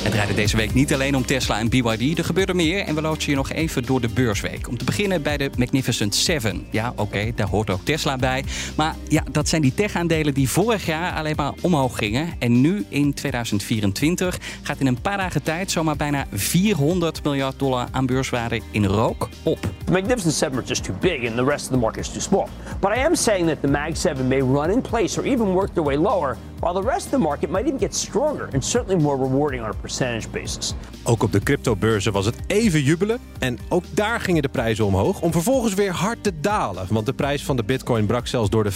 Het 0.02 0.14
rijdt 0.14 0.36
deze 0.36 0.56
week 0.56 0.74
niet 0.74 0.94
alleen 0.94 1.16
om 1.16 1.26
Tesla 1.26 1.58
en 1.58 1.68
BYD. 1.68 2.18
Er 2.18 2.24
gebeurt 2.24 2.48
er 2.48 2.56
meer 2.56 2.84
en 2.84 2.94
we 2.94 3.00
loodsen 3.00 3.30
je 3.30 3.36
nog 3.36 3.52
even 3.52 3.82
door 3.82 4.00
de 4.00 4.08
beursweek. 4.08 4.68
Om 4.68 4.78
te 4.78 4.84
beginnen 4.84 5.22
bij 5.22 5.36
de 5.36 5.50
Magnificent 5.58 6.14
Seven. 6.14 6.66
Ja, 6.70 6.92
oké, 6.96 7.32
daar 7.34 7.48
hoort 7.48 7.70
ook 7.70 7.84
Tesla 7.84 8.16
bij. 8.16 8.44
Maar 8.76 8.96
ja, 9.08 9.24
dat 9.30 9.48
zijn 9.48 9.62
die 9.62 9.74
tech-aandelen 9.74 10.34
die 10.34 10.48
vorig 10.48 10.86
jaar 10.86 11.12
alleen 11.12 11.36
maar 11.36 11.52
omhoog 11.60 11.96
gingen. 11.96 12.28
En 12.38 12.60
nu 12.60 12.84
in 12.88 13.14
2024 13.14 14.38
gaat 14.62 14.80
in 14.80 14.86
een 14.86 15.00
paar 15.00 15.16
dagen 15.16 15.42
tijd 15.42 15.70
zomaar 15.70 15.96
bijna 15.96 16.26
400 16.32 17.24
miljard 17.24 17.58
dollar 17.58 17.86
aan 17.90 18.06
beurswaarde 18.06 18.60
in 18.70 18.84
rook 18.84 19.28
op. 19.42 19.60
The 19.84 19.92
Magnificent 19.92 20.34
Seven 20.34 20.58
are 20.58 20.66
just 20.66 20.84
too 20.84 20.94
big 21.00 21.26
and 21.26 21.36
the 21.36 21.44
rest 21.44 21.64
of 21.64 21.70
the 21.70 21.78
market 21.78 22.00
is 22.00 22.08
too 22.08 22.20
small. 22.20 22.48
But 22.80 22.96
I 22.96 23.00
am 23.00 23.14
saying 23.14 23.46
that 23.46 23.60
the 23.60 23.68
Mag 23.68 23.96
7 23.96 24.28
may 24.28 24.40
run 24.40 24.70
in 24.70 24.80
place 24.80 25.20
or 25.20 25.26
even 25.26 25.52
work 25.52 25.74
their 25.74 25.84
way 25.84 25.96
lower 25.96 26.36
while 26.62 26.80
the 26.80 26.88
rest 26.88 27.04
of 27.04 27.10
the 27.10 27.18
market 27.18 27.50
might 27.50 27.66
even 27.66 27.78
get 27.78 27.94
stronger 27.94 28.48
and 28.52 28.64
certainly 28.64 29.02
more 29.02 29.16
rewarding 29.16 29.62
on 29.62 29.68
a 29.68 29.74
percentage 29.80 30.28
basis. 30.28 30.74
Ook 31.02 31.22
op 31.22 31.32
de 31.32 31.40
cryptobeurzen 31.40 32.12
was 32.12 32.26
het 32.26 32.36
even 32.46 32.82
jubelen. 32.82 33.18
En 33.38 33.58
ook 33.68 33.84
daar 33.90 34.20
gingen 34.20 34.42
de 34.42 34.48
prijzen 34.48 34.84
omhoog. 34.84 35.20
Om 35.20 35.32
vervolgens 35.32 35.74
weer 35.74 35.92
hard 35.92 36.22
te 36.22 36.32
dalen. 36.40 36.86
Want 36.90 37.06
de 37.06 37.12
prijs 37.12 37.44
van 37.44 37.56
de 37.56 37.64
bitcoin 37.64 38.06
brak 38.06 38.26
zelfs 38.26 38.50
door 38.50 38.64
de 38.64 38.72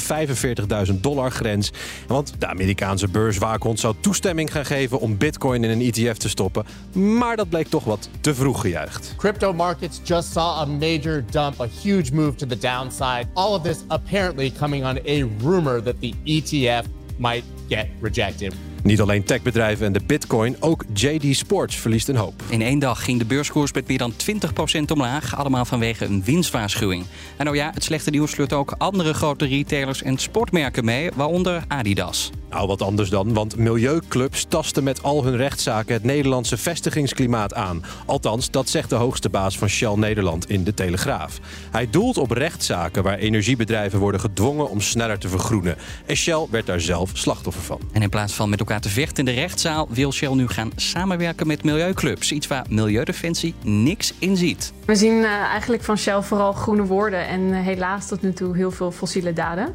45.000 0.88 1.00
dollar 1.00 1.31
grens. 1.31 1.73
Want 2.07 2.33
de 2.38 2.47
Amerikaanse 2.47 3.09
beurswaakhond 3.09 3.81
zou 3.81 3.95
toestemming 4.00 4.52
gaan 4.52 4.66
geven 4.66 5.00
om 5.00 5.16
bitcoin 5.16 5.64
in 5.64 5.71
een 5.71 5.81
ETF 5.81 6.16
te 6.16 6.28
stoppen. 6.28 6.64
Maar 6.93 7.37
dat 7.37 7.49
bleek 7.49 7.69
toch 7.69 7.85
wat 7.85 8.09
te 8.21 8.35
vroeg 8.35 8.61
gejuicht. 8.61 9.14
Crypto 9.16 9.52
markets 9.52 10.00
just 10.05 10.33
saw 10.33 10.59
a 10.59 10.64
major 10.64 11.25
dump, 11.31 11.61
a 11.61 11.66
huge 11.83 12.12
move 12.12 12.35
to 12.35 12.47
the 12.47 12.59
downside. 12.59 13.26
All 13.35 13.55
of 13.55 13.62
this 13.62 13.78
apparently 13.87 14.52
coming 14.59 14.85
on 14.85 14.99
a 15.09 15.28
rumor 15.43 15.83
that 15.83 15.95
the 16.00 16.14
ETF 16.25 16.85
might 17.16 17.44
get 17.68 17.87
rejected. 18.00 18.54
Niet 18.82 19.00
alleen 19.00 19.25
techbedrijven 19.25 19.87
en 19.87 19.92
de 19.92 20.00
bitcoin, 20.06 20.56
ook 20.61 20.85
JD 20.94 21.37
Sports 21.37 21.76
verliest 21.76 22.08
een 22.08 22.16
hoop. 22.16 22.42
In 22.49 22.62
één 22.62 22.78
dag 22.78 23.04
ging 23.04 23.18
de 23.18 23.25
beurskoers 23.25 23.73
met 23.73 23.88
meer 23.88 23.99
dan 23.99 24.12
20% 24.12 24.92
omlaag, 24.92 25.37
allemaal 25.37 25.64
vanwege 25.64 26.04
een 26.04 26.25
winstwaarschuwing. 26.25 27.04
En 27.37 27.44
nou 27.44 27.56
ja, 27.56 27.70
het 27.75 27.85
slechte 27.85 28.11
nieuws 28.11 28.30
sleurt 28.30 28.52
ook 28.52 28.75
andere 28.78 29.14
grote 29.14 29.46
retailers 29.46 30.02
en 30.02 30.18
sportmerken 30.18 30.85
mee, 30.85 31.11
waaronder 31.14 31.64
Adidas. 31.68 32.30
Nou, 32.56 32.68
wat 32.68 32.82
anders 32.82 33.10
dan, 33.10 33.32
want 33.32 33.56
milieuclubs 33.56 34.44
tasten 34.48 34.84
met 34.84 35.02
al 35.02 35.25
hun 35.25 35.36
rechtszaken 35.36 35.94
het 35.94 36.02
Nederlandse 36.02 36.56
vestigingsklimaat 36.56 37.54
aan. 37.54 37.84
Althans, 38.06 38.50
dat 38.50 38.68
zegt 38.68 38.90
de 38.90 38.94
hoogste 38.94 39.28
baas 39.28 39.58
van 39.58 39.68
Shell 39.68 39.94
Nederland 39.94 40.50
in 40.50 40.64
de 40.64 40.75
Telegraaf. 40.75 41.38
Hij 41.70 41.90
doelt 41.90 42.18
op 42.18 42.30
rechtszaken 42.30 43.02
waar 43.02 43.18
energiebedrijven 43.18 43.98
worden 43.98 44.20
gedwongen 44.20 44.70
om 44.70 44.80
sneller 44.80 45.18
te 45.18 45.28
vergroenen. 45.28 45.76
En 46.06 46.16
Shell 46.16 46.46
werd 46.50 46.66
daar 46.66 46.80
zelf 46.80 47.10
slachtoffer 47.12 47.62
van. 47.62 47.80
En 47.92 48.02
in 48.02 48.08
plaats 48.08 48.32
van 48.32 48.50
met 48.50 48.58
elkaar 48.58 48.80
te 48.80 48.88
vechten 48.88 49.26
in 49.26 49.34
de 49.34 49.40
rechtszaal, 49.40 49.88
wil 49.90 50.12
Shell 50.12 50.34
nu 50.34 50.48
gaan 50.48 50.70
samenwerken 50.76 51.46
met 51.46 51.64
milieuclubs. 51.64 52.32
Iets 52.32 52.46
waar 52.46 52.66
Milieudefensie 52.68 53.54
niks 53.62 54.14
in 54.18 54.36
ziet. 54.36 54.72
We 54.84 54.94
zien 54.94 55.14
uh, 55.14 55.30
eigenlijk 55.30 55.84
van 55.84 55.98
Shell 55.98 56.22
vooral 56.22 56.52
groene 56.52 56.84
woorden 56.84 57.26
en 57.26 57.40
uh, 57.40 57.60
helaas 57.60 58.08
tot 58.08 58.22
nu 58.22 58.32
toe 58.32 58.56
heel 58.56 58.70
veel 58.70 58.92
fossiele 58.92 59.32
daden. 59.32 59.75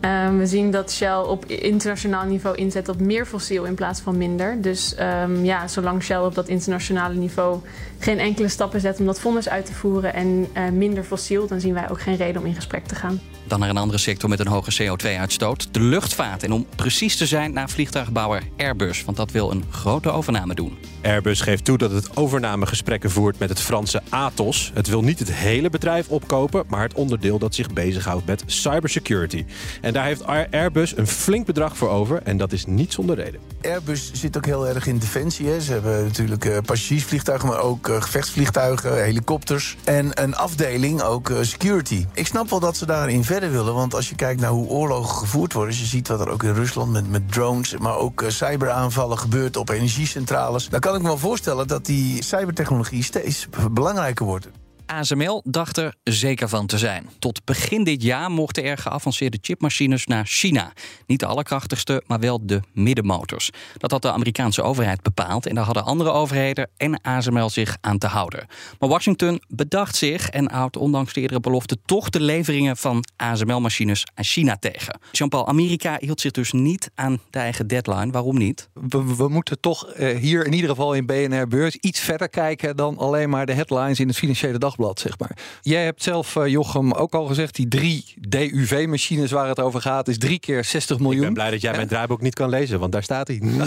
Um, 0.00 0.38
we 0.38 0.46
zien 0.46 0.70
dat 0.70 0.92
Shell 0.92 1.16
op 1.16 1.44
internationaal 1.44 2.24
niveau 2.24 2.56
inzet 2.56 2.88
op 2.88 3.00
meer 3.00 3.26
fossiel 3.26 3.64
in 3.64 3.74
plaats 3.74 4.00
van 4.00 4.16
minder. 4.16 4.62
Dus 4.62 4.94
um, 5.22 5.44
ja, 5.44 5.68
zolang 5.68 6.02
Shell 6.02 6.20
op 6.20 6.34
dat 6.34 6.48
internationale 6.48 7.14
niveau 7.14 7.60
geen 7.98 8.18
enkele 8.18 8.48
stappen 8.48 8.80
zet 8.80 8.98
om 9.00 9.06
dat 9.06 9.20
vonnis 9.20 9.48
uit 9.48 9.66
te 9.66 9.74
voeren 9.74 10.14
en 10.14 10.46
uh, 10.56 10.68
minder 10.68 11.04
fossiel, 11.04 11.46
dan 11.46 11.60
zien 11.60 11.74
wij 11.74 11.90
ook 11.90 12.00
geen 12.00 12.16
reden 12.16 12.40
om 12.40 12.46
in 12.46 12.54
gesprek 12.54 12.86
te 12.86 12.94
gaan. 12.94 13.20
Dan 13.46 13.60
naar 13.60 13.68
een 13.68 13.76
andere 13.76 13.98
sector 13.98 14.28
met 14.28 14.40
een 14.40 14.46
hoge 14.46 14.82
CO2-uitstoot, 14.82 15.74
de 15.74 15.80
luchtvaart. 15.80 16.42
En 16.42 16.52
om 16.52 16.66
precies 16.76 17.16
te 17.16 17.26
zijn 17.26 17.52
naar 17.52 17.70
vliegtuigbouwer 17.70 18.42
Airbus, 18.56 19.04
want 19.04 19.16
dat 19.16 19.30
wil 19.30 19.50
een 19.50 19.64
grote 19.70 20.10
overname 20.10 20.54
doen. 20.54 20.78
Airbus 21.02 21.40
geeft 21.40 21.64
toe 21.64 21.78
dat 21.78 21.90
het 21.90 22.16
overnamegesprekken 22.16 23.10
voert 23.10 23.38
met 23.38 23.48
het 23.48 23.60
Franse 23.60 24.02
Atos. 24.08 24.70
Het 24.74 24.88
wil 24.88 25.02
niet 25.02 25.18
het 25.18 25.32
hele 25.32 25.70
bedrijf 25.70 26.08
opkopen, 26.08 26.64
maar 26.68 26.82
het 26.82 26.94
onderdeel 26.94 27.38
dat 27.38 27.54
zich 27.54 27.72
bezighoudt 27.72 28.26
met 28.26 28.42
cybersecurity. 28.46 29.44
En 29.80 29.89
daar 29.92 30.04
heeft 30.04 30.26
Airbus 30.50 30.96
een 30.96 31.06
flink 31.06 31.46
bedrag 31.46 31.76
voor 31.76 31.88
over 31.88 32.22
en 32.22 32.36
dat 32.36 32.52
is 32.52 32.66
niet 32.66 32.92
zonder 32.92 33.16
reden. 33.16 33.40
Airbus 33.62 34.12
zit 34.12 34.36
ook 34.36 34.46
heel 34.46 34.68
erg 34.68 34.86
in 34.86 34.98
defensie. 34.98 35.48
Hè. 35.48 35.60
Ze 35.60 35.72
hebben 35.72 36.04
natuurlijk 36.04 36.44
uh, 36.44 36.58
passagiersvliegtuigen, 36.64 37.48
maar 37.48 37.60
ook 37.60 37.88
uh, 37.88 38.02
gevechtsvliegtuigen, 38.02 39.02
helikopters. 39.02 39.76
En 39.84 40.22
een 40.22 40.36
afdeling 40.36 41.02
ook 41.02 41.28
uh, 41.28 41.38
security. 41.40 42.06
Ik 42.14 42.26
snap 42.26 42.50
wel 42.50 42.60
dat 42.60 42.76
ze 42.76 42.86
daarin 42.86 43.24
verder 43.24 43.50
willen, 43.50 43.74
want 43.74 43.94
als 43.94 44.08
je 44.08 44.14
kijkt 44.14 44.40
naar 44.40 44.50
hoe 44.50 44.68
oorlogen 44.68 45.16
gevoerd 45.16 45.52
worden, 45.52 45.76
je 45.76 45.84
ziet 45.84 46.08
wat 46.08 46.20
er 46.20 46.28
ook 46.28 46.42
in 46.42 46.54
Rusland 46.54 46.92
met, 46.92 47.10
met 47.10 47.32
drones, 47.32 47.76
maar 47.76 47.96
ook 47.96 48.24
cyberaanvallen 48.26 49.18
gebeurt 49.18 49.56
op 49.56 49.68
energiecentrales, 49.68 50.68
dan 50.68 50.80
kan 50.80 50.94
ik 50.94 51.02
me 51.02 51.08
wel 51.08 51.18
voorstellen 51.18 51.68
dat 51.68 51.86
die 51.86 52.24
cybertechnologie 52.24 53.02
steeds 53.02 53.48
belangrijker 53.70 54.26
wordt. 54.26 54.48
ASML 54.90 55.42
dacht 55.44 55.76
er 55.76 55.94
zeker 56.04 56.48
van 56.48 56.66
te 56.66 56.78
zijn. 56.78 57.08
Tot 57.18 57.44
begin 57.44 57.84
dit 57.84 58.02
jaar 58.02 58.30
mochten 58.30 58.64
er 58.64 58.78
geavanceerde 58.78 59.38
chipmachines 59.40 60.06
naar 60.06 60.26
China. 60.26 60.72
Niet 61.06 61.20
de 61.20 61.26
allerkrachtigste, 61.26 62.02
maar 62.06 62.20
wel 62.20 62.46
de 62.46 62.60
middenmotors. 62.72 63.50
Dat 63.76 63.90
had 63.90 64.02
de 64.02 64.12
Amerikaanse 64.12 64.62
overheid 64.62 65.02
bepaald 65.02 65.46
en 65.46 65.54
daar 65.54 65.64
hadden 65.64 65.84
andere 65.84 66.10
overheden 66.10 66.70
en 66.76 67.00
ASML 67.02 67.50
zich 67.50 67.76
aan 67.80 67.98
te 67.98 68.06
houden. 68.06 68.46
Maar 68.78 68.88
Washington 68.88 69.42
bedacht 69.48 69.96
zich 69.96 70.28
en 70.28 70.50
houdt 70.50 70.76
ondanks 70.76 71.12
de 71.12 71.20
eerdere 71.20 71.40
belofte 71.40 71.76
toch 71.84 72.10
de 72.10 72.20
leveringen 72.20 72.76
van 72.76 73.04
ASML-machines 73.16 74.06
aan 74.14 74.24
China 74.24 74.56
tegen. 74.56 74.98
Jean-Paul, 75.12 75.46
Amerika 75.46 75.96
hield 76.00 76.20
zich 76.20 76.32
dus 76.32 76.52
niet 76.52 76.90
aan 76.94 77.20
de 77.30 77.38
eigen 77.38 77.66
deadline. 77.66 78.10
Waarom 78.10 78.38
niet? 78.38 78.68
We, 78.88 79.28
moeten 79.28 79.60
toch 79.60 79.92
uh, 79.96 80.18
hier 80.18 80.46
in 80.46 80.52
ieder 80.52 80.70
geval 80.70 80.94
in 80.94 81.06
BNR 81.06 81.48
Beurs 81.48 81.76
iets 81.76 82.00
verder 82.00 82.28
kijken 82.28 82.76
dan 82.76 82.98
alleen 82.98 83.30
maar 83.30 83.46
de 83.46 83.52
headlines 83.52 84.00
in 84.00 84.08
het 84.08 84.16
Financiële 84.16 84.58
Dagblad 84.58 84.78
zeg 85.00 85.18
maar. 85.18 85.36
Jij 85.60 85.84
hebt 85.84 86.02
zelf, 86.02 86.34
uh, 86.36 86.46
Jochem, 86.46 86.92
ook 86.92 87.14
al 87.14 87.26
gezegd... 87.26 87.54
die 87.54 87.68
drie 87.68 88.14
DUV-machines 88.20 89.30
waar 89.30 89.48
het 89.48 89.60
over 89.60 89.80
gaat... 89.80 90.08
is 90.08 90.18
drie 90.18 90.38
keer 90.38 90.64
60 90.64 90.98
miljoen. 90.98 91.20
Ik 91.20 91.24
ben 91.24 91.34
blij 91.34 91.50
dat 91.50 91.60
jij 91.60 91.72
mijn 91.72 91.88
draaiboek 91.88 92.20
niet 92.20 92.34
kan 92.34 92.48
lezen, 92.48 92.80
want 92.80 92.92
daar 92.92 93.02
staat 93.02 93.28
hij. 93.28 93.40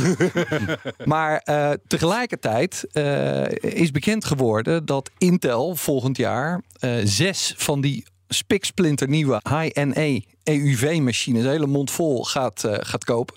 maar 1.06 1.42
uh, 1.46 1.72
tegelijkertijd 1.88 2.88
uh, 2.94 3.46
is 3.62 3.92
bekend 3.92 4.26
geworden... 4.26 4.86
dat 4.86 5.12
Intel 5.18 5.76
volgend 5.76 6.18
jaar 6.18 6.62
zes 7.04 7.54
van 7.58 7.82
die 7.82 8.06
spiksplinter 8.34 9.08
nieuwe 9.08 9.42
high-NA 9.50 10.20
EUV-machines, 10.44 11.44
hele 11.44 11.68
mond 11.68 11.92
vol, 11.92 12.24
gaat, 12.24 12.64
uh, 12.66 12.74
gaat 12.80 13.04
kopen. 13.04 13.36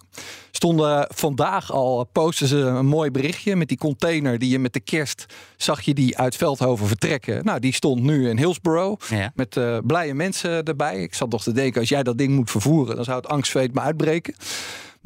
Stonden 0.50 1.06
vandaag 1.14 1.72
al, 1.72 2.08
posten 2.12 2.46
ze 2.46 2.56
een 2.56 2.86
mooi 2.86 3.10
berichtje 3.10 3.56
met 3.56 3.68
die 3.68 3.78
container 3.78 4.38
die 4.38 4.50
je 4.50 4.58
met 4.58 4.72
de 4.72 4.80
kerst 4.80 5.26
zag 5.56 5.80
je 5.80 5.94
die 5.94 6.18
uit 6.18 6.36
Veldhoven 6.36 6.86
vertrekken. 6.86 7.44
Nou, 7.44 7.60
die 7.60 7.74
stond 7.74 8.02
nu 8.02 8.28
in 8.28 8.38
Hillsborough 8.38 9.08
ja. 9.08 9.32
met 9.34 9.56
uh, 9.56 9.78
blije 9.84 10.14
mensen 10.14 10.64
erbij. 10.64 11.02
Ik 11.02 11.14
zat 11.14 11.30
toch 11.30 11.42
te 11.42 11.52
denken, 11.52 11.80
als 11.80 11.88
jij 11.88 12.02
dat 12.02 12.18
ding 12.18 12.34
moet 12.34 12.50
vervoeren, 12.50 12.96
dan 12.96 13.04
zou 13.04 13.16
het 13.16 13.28
angstzweet 13.28 13.74
me 13.74 13.80
uitbreken. 13.80 14.34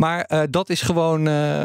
Maar 0.00 0.30
uh, 0.32 0.42
dat 0.50 0.70
is 0.70 0.82
gewoon 0.82 1.28
uh, 1.28 1.64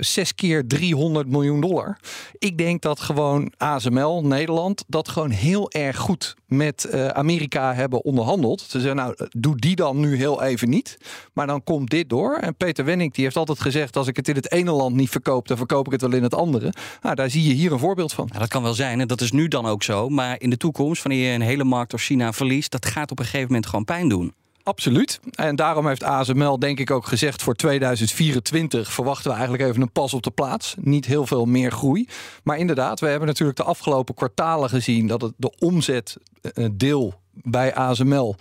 zes 0.00 0.34
keer 0.34 0.66
300 0.66 1.28
miljoen 1.28 1.60
dollar. 1.60 1.98
Ik 2.38 2.58
denk 2.58 2.82
dat 2.82 3.00
gewoon 3.00 3.52
ASML, 3.56 4.22
Nederland, 4.24 4.84
dat 4.86 5.08
gewoon 5.08 5.30
heel 5.30 5.70
erg 5.70 5.96
goed 5.96 6.34
met 6.46 6.88
uh, 6.90 7.08
Amerika 7.08 7.74
hebben 7.74 8.04
onderhandeld. 8.04 8.60
Ze 8.60 8.80
zeggen, 8.80 8.96
nou, 8.96 9.14
doe 9.30 9.56
die 9.56 9.76
dan 9.76 10.00
nu 10.00 10.16
heel 10.16 10.42
even 10.42 10.68
niet. 10.68 10.96
Maar 11.32 11.46
dan 11.46 11.64
komt 11.64 11.90
dit 11.90 12.08
door. 12.08 12.36
En 12.36 12.54
Peter 12.54 12.84
Wenning 12.84 13.14
die 13.14 13.24
heeft 13.24 13.36
altijd 13.36 13.60
gezegd, 13.60 13.96
als 13.96 14.06
ik 14.06 14.16
het 14.16 14.28
in 14.28 14.34
het 14.34 14.52
ene 14.52 14.70
land 14.70 14.94
niet 14.96 15.10
verkoop, 15.10 15.48
dan 15.48 15.56
verkoop 15.56 15.86
ik 15.86 15.92
het 15.92 16.00
wel 16.00 16.12
in 16.12 16.22
het 16.22 16.34
andere. 16.34 16.72
Nou, 17.02 17.14
daar 17.14 17.30
zie 17.30 17.48
je 17.48 17.54
hier 17.54 17.72
een 17.72 17.78
voorbeeld 17.78 18.12
van. 18.12 18.28
Ja, 18.32 18.38
dat 18.38 18.48
kan 18.48 18.62
wel 18.62 18.74
zijn 18.74 19.00
en 19.00 19.08
dat 19.08 19.20
is 19.20 19.32
nu 19.32 19.48
dan 19.48 19.66
ook 19.66 19.82
zo. 19.82 20.08
Maar 20.08 20.40
in 20.40 20.50
de 20.50 20.56
toekomst, 20.56 21.02
wanneer 21.02 21.28
je 21.28 21.34
een 21.34 21.40
hele 21.40 21.64
markt 21.64 21.90
door 21.90 22.00
China 22.00 22.32
verliest, 22.32 22.70
dat 22.70 22.86
gaat 22.86 23.10
op 23.10 23.18
een 23.18 23.24
gegeven 23.24 23.46
moment 23.46 23.66
gewoon 23.66 23.84
pijn 23.84 24.08
doen. 24.08 24.34
Absoluut. 24.66 25.20
En 25.34 25.56
daarom 25.56 25.86
heeft 25.86 26.02
ASML 26.02 26.58
denk 26.58 26.78
ik 26.78 26.90
ook 26.90 27.06
gezegd 27.06 27.42
voor 27.42 27.54
2024 27.54 28.92
verwachten 28.92 29.30
we 29.30 29.36
eigenlijk 29.36 29.68
even 29.68 29.82
een 29.82 29.92
pas 29.92 30.14
op 30.14 30.22
de 30.22 30.30
plaats. 30.30 30.74
Niet 30.78 31.06
heel 31.06 31.26
veel 31.26 31.44
meer 31.44 31.72
groei. 31.72 32.08
Maar 32.42 32.58
inderdaad, 32.58 33.00
we 33.00 33.06
hebben 33.06 33.28
natuurlijk 33.28 33.58
de 33.58 33.64
afgelopen 33.64 34.14
kwartalen 34.14 34.68
gezien 34.68 35.06
dat 35.06 35.20
het 35.20 35.32
de 35.36 35.54
omzetdeel 35.58 37.14
bij 37.32 37.74
ASML 37.74 38.36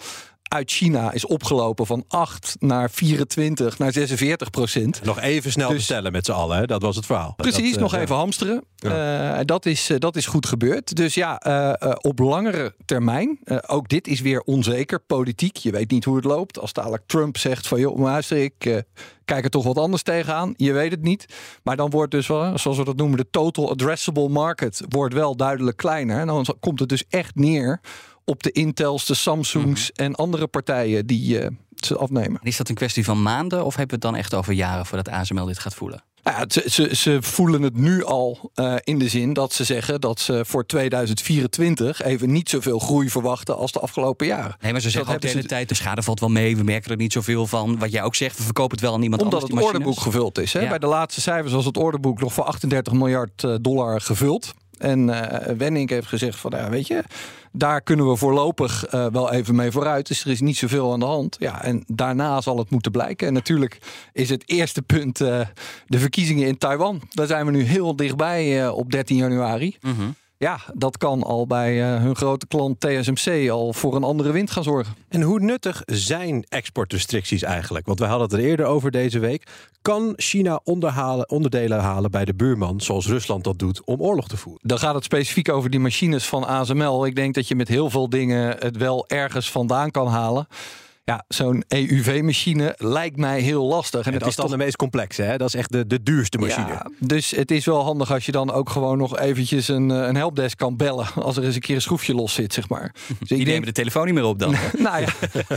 uit 0.56 0.72
China 0.72 1.12
is 1.12 1.26
opgelopen 1.26 1.86
van 1.86 2.04
8 2.08 2.56
naar 2.60 2.90
24 2.90 3.78
naar 3.78 3.92
46 3.92 4.50
procent. 4.50 5.02
Nog 5.04 5.20
even 5.20 5.52
snel 5.52 5.68
dus, 5.68 5.78
bestellen 5.78 6.12
met 6.12 6.26
z'n 6.26 6.32
allen, 6.32 6.58
hè? 6.58 6.66
dat 6.66 6.82
was 6.82 6.96
het 6.96 7.06
verhaal. 7.06 7.34
Precies, 7.36 7.72
dat, 7.72 7.82
nog 7.82 7.96
uh, 7.96 8.02
even 8.02 8.16
hamsteren. 8.16 8.64
Ja. 8.76 9.40
Uh, 9.40 9.46
dat, 9.46 9.66
is, 9.66 9.90
uh, 9.90 9.98
dat 9.98 10.16
is 10.16 10.26
goed 10.26 10.46
gebeurd. 10.46 10.96
Dus 10.96 11.14
ja, 11.14 11.40
op 12.02 12.20
langere 12.20 12.76
termijn, 12.86 13.40
ook 13.68 13.90
dit 13.90 14.08
is 14.08 14.22
weer 14.22 14.42
onzeker, 14.42 15.00
politiek. 15.00 15.58
Je 15.58 15.72
weet 15.72 15.92
niet 15.92 16.06
hoe 16.06 16.16
het 16.16 16.26
loopt. 16.26 16.60
Als 16.60 16.74
dadelijk 16.74 17.04
Trump 17.06 17.38
zegt 17.38 17.68
van 17.68 17.80
joh, 17.80 18.00
luister, 18.00 18.38
ik 18.38 18.84
kijk 19.26 19.44
er 19.44 19.50
toch 19.50 19.64
wat 19.64 19.78
anders 19.78 20.04
tegenaan. 20.04 20.54
Je 20.58 20.74
weet 20.74 20.92
het 20.92 21.02
niet. 21.02 21.26
Maar 21.64 21.76
dan 21.76 21.90
wordt 21.90 22.12
dus 22.12 22.28
wel, 22.28 22.58
zoals 22.58 22.78
we 22.78 22.84
dat 22.84 22.96
noemen, 22.96 23.18
de 23.18 23.30
total 23.30 23.70
addressable 23.70 24.30
market 24.30 24.82
wordt 24.90 25.14
wel 25.14 25.36
duidelijk 25.36 25.78
kleiner. 25.78 26.20
En 26.20 26.28
dan 26.28 26.46
komt 26.60 26.80
het 26.80 26.90
dus 26.90 27.04
echt 27.10 27.36
neer 27.36 27.82
op 28.26 28.44
de 28.44 28.52
Intels, 28.52 29.06
de 29.06 29.14
Samsungs 29.14 29.92
mm. 29.92 30.06
en 30.06 30.16
andere 30.16 30.48
partijen 30.48 31.06
die 31.06 31.42
uh, 31.42 31.48
ze 31.76 31.98
afnemen. 31.98 32.40
Is 32.44 32.58
dat 32.58 32.70
een 32.70 32.76
kwestie 32.76 33.04
van 33.04 33.22
maanden 33.22 33.66
of 33.66 33.76
hebben 33.76 34.00
we 34.00 34.06
het 34.06 34.14
dan 34.14 34.22
echt 34.22 34.34
over 34.34 34.54
jaren 34.54 34.86
voordat 34.86 35.10
ASML 35.10 35.46
dit 35.46 35.60
gaat 35.60 35.74
voelen? 35.74 36.04
Ja, 36.24 36.46
ze, 36.48 36.64
ze, 36.70 36.96
ze, 36.96 37.18
voelen 37.22 37.62
het 37.62 37.78
nu 37.78 38.04
al 38.04 38.52
uh, 38.56 38.76
in 38.84 39.00
de 39.00 39.08
zin 39.08 39.34
dat 39.34 39.54
ze 39.54 39.64
zeggen 39.64 40.02
dat 40.02 40.20
ze 40.20 40.46
voor 40.46 40.66
2024 40.66 42.02
even 42.02 42.32
niet 42.32 42.50
zoveel 42.50 42.80
groei 42.80 43.10
verwachten 43.10 43.58
als 43.58 43.72
de 43.72 43.80
afgelopen 43.80 44.28
jaren. 44.28 44.56
Nee, 44.62 44.72
maar 44.72 44.82
ze 44.82 44.90
zeggen 44.90 45.14
ook 45.14 45.22
de 45.22 45.28
hele 45.28 45.42
ze... 45.42 45.48
tijd, 45.48 45.70
de 45.70 45.76
schade 45.76 46.04
valt 46.04 46.20
wel 46.20 46.30
mee, 46.30 46.58
we 46.58 46.64
merken 46.64 46.92
er 46.92 46.98
niet 46.98 47.14
zoveel 47.14 47.48
van. 47.48 47.80
Wat 47.80 47.92
jij 47.92 48.04
ook 48.04 48.16
zegt, 48.16 48.38
we 48.38 48.44
verkopen 48.44 48.72
het 48.72 48.86
wel 48.86 48.94
aan 48.94 49.02
iemand 49.02 49.22
Omdat 49.22 49.42
anders. 49.42 49.52
Omdat 49.52 49.74
het 49.74 49.82
orderboek 49.82 50.04
gevuld 50.04 50.38
is. 50.38 50.54
Hè? 50.54 50.60
Ja. 50.60 50.70
Bij 50.70 50.80
de 50.80 50.88
laatste 50.88 51.22
cijfers 51.22 51.54
was 51.54 51.66
het 51.66 51.78
orderboek 51.78 52.20
nog 52.20 52.34
voor 52.34 52.44
38 52.44 52.94
miljard 52.94 53.48
dollar 53.62 54.02
gevuld. 54.02 54.54
En 54.78 55.08
uh, 55.08 55.22
Wenning 55.58 55.90
heeft 55.90 56.08
gezegd 56.08 56.40
van, 56.40 56.52
ja, 56.56 56.70
weet 56.70 56.88
je, 56.88 57.04
daar 57.52 57.82
kunnen 57.82 58.10
we 58.10 58.16
voorlopig 58.16 58.94
uh, 58.94 59.08
wel 59.12 59.32
even 59.32 59.56
mee 59.56 59.72
vooruit. 59.72 60.08
Dus 60.08 60.24
er 60.26 60.32
is 60.32 60.42
niet 60.42 60.58
zoveel 60.58 60.94
aan 60.94 61.00
de 61.00 61.06
hand. 61.06 61.36
Ja, 61.40 61.64
en 61.64 61.84
daarna 61.88 62.42
zal 62.42 62.58
het 62.58 62.70
moeten 62.70 62.92
blijken. 62.92 63.28
En 63.28 63.34
natuurlijk 63.34 63.80
is 64.14 64.30
het 64.30 64.44
eerste 64.46 64.82
punt 64.82 65.20
uh, 65.20 65.40
de 65.88 66.00
verkiezingen 66.00 66.48
in 66.48 66.58
Taiwan. 66.58 67.02
Daar 67.10 67.28
zijn 67.28 67.46
we 67.46 67.52
nu 67.52 67.62
heel 67.62 67.96
dichtbij 67.96 68.70
op 68.70 68.92
13 68.92 69.16
januari. 69.16 69.78
Mm 69.82 70.16
ja, 70.38 70.60
dat 70.74 70.98
kan 70.98 71.24
al 71.24 71.48
bij 71.48 71.94
uh, 71.96 72.02
hun 72.02 72.16
grote 72.16 72.48
klant 72.48 72.80
TSMC 72.80 73.50
al 73.50 73.74
voor 73.74 73.96
een 73.96 74.04
andere 74.04 74.32
wind 74.32 74.52
gaan 74.52 74.64
zorgen. 74.64 74.96
En 75.10 75.22
hoe 75.22 75.40
nuttig 75.40 75.82
zijn 75.86 76.46
exportrestricties 76.50 77.42
eigenlijk? 77.42 77.86
Want 77.86 78.00
we 78.00 78.06
hadden 78.06 78.28
het 78.28 78.38
er 78.38 78.46
eerder 78.46 78.66
over 78.66 78.92
deze 78.92 79.20
week. 79.20 79.48
Kan 79.82 80.14
China 80.16 80.60
onderdelen 81.28 81.80
halen 81.80 82.12
bij 82.12 82.26
de 82.26 82.34
buurman, 82.34 82.82
zoals 82.82 83.08
Rusland 83.08 83.44
dat 83.44 83.60
doet, 83.60 83.84
om 83.84 84.02
oorlog 84.02 84.28
te 84.28 84.38
voeren? 84.38 84.62
Dan 84.68 84.80
gaat 84.80 84.96
het 84.96 85.04
specifiek 85.04 85.50
over 85.50 85.70
die 85.70 85.80
machines 85.80 86.26
van 86.26 86.48
ASML. 86.48 87.06
Ik 87.06 87.16
denk 87.16 87.34
dat 87.34 87.48
je 87.48 87.56
met 87.56 87.68
heel 87.68 87.90
veel 87.90 88.10
dingen 88.10 88.56
het 88.60 88.78
wel 88.78 89.08
ergens 89.08 89.52
vandaan 89.52 89.92
kan 89.92 90.08
halen. 90.08 90.48
Ja, 91.06 91.26
zo'n 91.28 91.64
EUV-machine 91.68 92.76
lijkt 92.78 93.18
mij 93.18 93.40
heel 93.40 93.66
lastig. 93.66 94.06
En, 94.06 94.12
het 94.12 94.20
dat 94.20 94.30
is 94.30 94.36
dan 94.36 94.50
de 94.50 94.58
meest 94.58 94.76
complexe, 94.76 95.22
hè? 95.22 95.38
Dat 95.38 95.48
is 95.48 95.56
echt 95.56 95.72
de, 95.72 95.88
de 95.88 96.04
duurste 96.04 96.38
machine. 96.38 96.68
Ja, 96.68 96.90
dus 97.00 97.32
het 97.32 97.52
is 97.52 97.66
wel 97.66 97.84
handig 97.84 98.12
als 98.12 98.26
je 98.26 98.32
dan 98.32 98.52
ook 98.52 98.70
gewoon 98.70 98.98
nog 98.98 99.20
eventjes 99.20 99.68
een, 99.68 99.92
eh, 99.92 100.08
een 100.08 100.16
helpdesk 100.16 100.58
kan 100.58 100.76
bellen. 100.78 101.08
Als 101.24 101.38
er 101.38 101.44
eens 101.44 101.56
een 101.56 101.62
keer 101.62 101.76
een 101.76 101.82
schroefje 101.82 102.14
los 102.14 102.34
zit, 102.34 102.54
zeg 102.54 102.70
maar. 102.70 102.96
Dus 103.20 103.32
ik 103.40 103.46
neem 103.46 103.66
de 103.66 103.72
telefoon 103.72 104.06
niet 104.06 104.14
meer 104.14 104.26
op 104.26 104.40
dan. 104.40 104.56
nou 104.78 105.02
ja, 105.02 105.14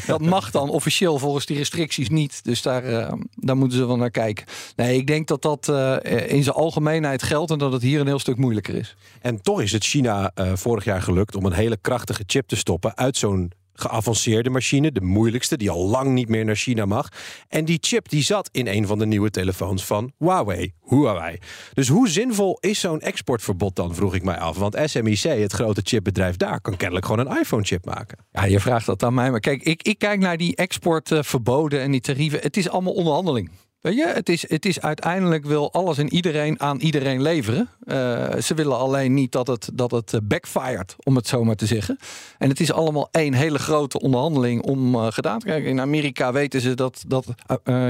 dat 0.07 0.21
mag 0.21 0.51
dan 0.51 0.69
officieel 0.69 1.19
volgens 1.19 1.47
die 1.47 1.57
restricties 1.57 2.09
niet. 2.09 2.45
Dus 2.45 2.63
daar, 2.63 2.91
uh, 2.91 3.13
daar 3.35 3.57
moeten 3.57 3.79
ze 3.79 3.87
wel 3.87 3.97
naar 3.97 4.11
kijken. 4.11 4.47
Nee, 4.77 4.97
ik 4.97 5.07
denk 5.07 5.29
dat 5.29 5.43
dat 5.43 5.69
uh, 5.71 5.97
in 6.27 6.43
zijn 6.43 6.57
algemeenheid 6.57 7.23
geldt 7.23 7.51
en 7.51 7.59
dat 7.59 7.73
het 7.73 7.83
hier 7.83 8.01
een 8.01 8.07
heel 8.07 8.19
stuk 8.19 8.37
moeilijker 8.37 8.75
is. 8.75 8.97
En 9.21 9.43
toch 9.43 9.61
is 9.61 9.73
het 9.73 9.85
China 9.85 10.33
vorig 10.55 10.85
jaar 10.85 11.03
gelukt 11.03 11.37
om 11.37 11.45
een 11.45 11.53
hele 11.53 11.77
krachtige 11.81 12.23
chip 12.27 12.49
te 12.49 12.57
stoppen 12.57 12.97
uit 12.97 13.17
zo'n 13.17 13.53
geavanceerde 13.81 14.51
machine, 14.51 14.93
de 14.93 15.01
moeilijkste, 15.01 15.57
die 15.57 15.71
al 15.71 15.89
lang 15.89 16.11
niet 16.11 16.29
meer 16.29 16.45
naar 16.45 16.57
China 16.57 16.87
mag. 16.87 17.09
En 17.49 17.65
die 17.65 17.79
chip 17.81 18.09
die 18.09 18.23
zat 18.23 18.49
in 18.53 18.67
een 18.67 18.87
van 18.87 18.99
de 18.99 19.07
nieuwe 19.07 19.31
telefoons 19.31 19.85
van 19.85 20.13
Huawei. 20.19 20.73
Huawei. 20.85 21.39
Dus 21.73 21.89
hoe 21.89 22.09
zinvol 22.09 22.59
is 22.61 22.81
zo'n 22.81 23.01
exportverbod 23.01 23.77
dan, 23.77 23.95
vroeg 23.95 24.15
ik 24.15 24.23
mij 24.23 24.39
af. 24.39 24.57
Want 24.57 24.77
SMIC, 24.85 25.23
het 25.23 25.53
grote 25.53 25.81
chipbedrijf 25.85 26.37
daar, 26.37 26.61
kan 26.61 26.77
kennelijk 26.77 27.07
gewoon 27.07 27.27
een 27.27 27.39
iPhone-chip 27.39 27.85
maken. 27.85 28.19
Ja, 28.33 28.45
je 28.45 28.61
vraagt 28.61 28.87
dat 28.87 29.03
aan 29.03 29.15
mij. 29.15 29.31
Maar 29.31 29.41
kijk, 29.41 29.63
ik, 29.63 29.83
ik 29.83 29.99
kijk 29.99 30.21
naar 30.21 30.37
die 30.37 30.57
exportverboden 30.57 31.81
en 31.81 31.91
die 31.91 32.01
tarieven. 32.01 32.41
Het 32.41 32.57
is 32.57 32.69
allemaal 32.69 32.93
onderhandeling. 32.93 33.51
Weet 33.81 33.97
je, 33.97 34.07
het 34.07 34.29
is, 34.29 34.49
het 34.49 34.67
is 34.67 34.81
uiteindelijk 34.81 35.45
wil 35.45 35.73
alles 35.73 35.99
en 35.99 36.13
iedereen 36.13 36.61
aan 36.61 36.79
iedereen 36.79 37.23
leveren. 37.23 37.69
Uh, 37.85 37.95
ze 38.35 38.55
willen 38.55 38.79
alleen 38.79 39.15
niet 39.15 39.33
dat 39.33 39.47
het, 39.47 39.71
dat 39.75 39.91
het 39.91 40.13
eh, 40.13 40.21
backfired, 40.23 40.97
om 41.05 41.17
het 41.17 41.27
zo 41.27 41.45
maar 41.45 41.55
te 41.55 41.67
zeggen. 41.67 41.99
En 42.39 42.49
het 42.49 42.61
is 42.61 42.73
allemaal 42.73 43.09
één 43.11 43.35
hele 43.35 43.59
grote 43.59 44.01
onderhandeling 44.01 44.63
om 44.63 44.95
uh, 44.95 45.07
gedaan 45.11 45.39
te 45.39 45.47
krijgen. 45.47 45.71
In 45.71 45.81
Amerika 45.81 46.33
weten 46.33 46.61
ze 46.61 46.75
dat, 46.75 47.05
dat 47.07 47.27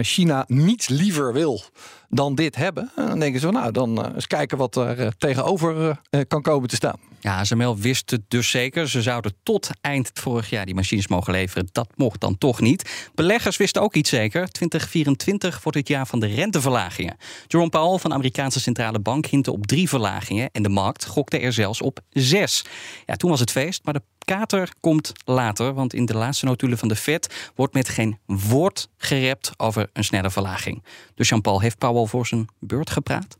China 0.00 0.44
niets 0.46 0.88
liever 0.88 1.32
wil 1.32 1.62
dan 2.08 2.34
dit 2.34 2.56
hebben. 2.56 2.90
En 2.96 3.06
dan 3.06 3.18
denken 3.18 3.40
ze, 3.40 3.50
nou, 3.50 3.72
dan 3.72 4.14
eens 4.14 4.26
kijken 4.26 4.58
wat 4.58 4.76
er 4.76 5.16
tegenover 5.18 6.00
kan 6.28 6.42
komen 6.42 6.68
te 6.68 6.76
staan. 6.76 7.07
Ja, 7.20 7.38
ASML 7.38 7.76
wist 7.76 8.10
het 8.10 8.22
dus 8.28 8.50
zeker. 8.50 8.88
Ze 8.88 9.02
zouden 9.02 9.34
tot 9.42 9.70
eind 9.80 10.10
vorig 10.14 10.50
jaar 10.50 10.66
die 10.66 10.74
machines 10.74 11.08
mogen 11.08 11.32
leveren. 11.32 11.68
Dat 11.72 11.88
mocht 11.96 12.20
dan 12.20 12.38
toch 12.38 12.60
niet. 12.60 13.10
Beleggers 13.14 13.56
wisten 13.56 13.82
ook 13.82 13.94
iets 13.94 14.10
zeker. 14.10 14.48
2024 14.48 15.62
wordt 15.62 15.78
het 15.78 15.88
jaar 15.88 16.06
van 16.06 16.20
de 16.20 16.26
renteverlagingen. 16.26 17.16
Jerome 17.46 17.70
Powell 17.70 17.98
van 17.98 18.10
de 18.10 18.16
Amerikaanse 18.16 18.60
Centrale 18.60 18.98
Bank 18.98 19.26
hintte 19.26 19.52
op 19.52 19.66
drie 19.66 19.88
verlagingen. 19.88 20.48
En 20.52 20.62
de 20.62 20.68
markt 20.68 21.06
gokte 21.06 21.38
er 21.38 21.52
zelfs 21.52 21.82
op 21.82 22.00
zes. 22.10 22.64
Ja, 23.06 23.14
toen 23.14 23.30
was 23.30 23.40
het 23.40 23.50
feest, 23.50 23.84
maar 23.84 23.94
de 23.94 24.02
kater 24.24 24.72
komt 24.80 25.12
later. 25.24 25.74
Want 25.74 25.94
in 25.94 26.04
de 26.04 26.14
laatste 26.14 26.44
notulen 26.44 26.78
van 26.78 26.88
de 26.88 26.96
Fed 26.96 27.50
wordt 27.54 27.74
met 27.74 27.88
geen 27.88 28.18
woord 28.26 28.88
gerept 28.96 29.52
over 29.56 29.90
een 29.92 30.04
snelle 30.04 30.30
verlaging. 30.30 30.82
Dus 31.14 31.28
Jean-Paul 31.28 31.60
heeft 31.60 31.78
Powell 31.78 32.06
voor 32.06 32.26
zijn 32.26 32.46
beurt 32.58 32.90
gepraat? 32.90 33.36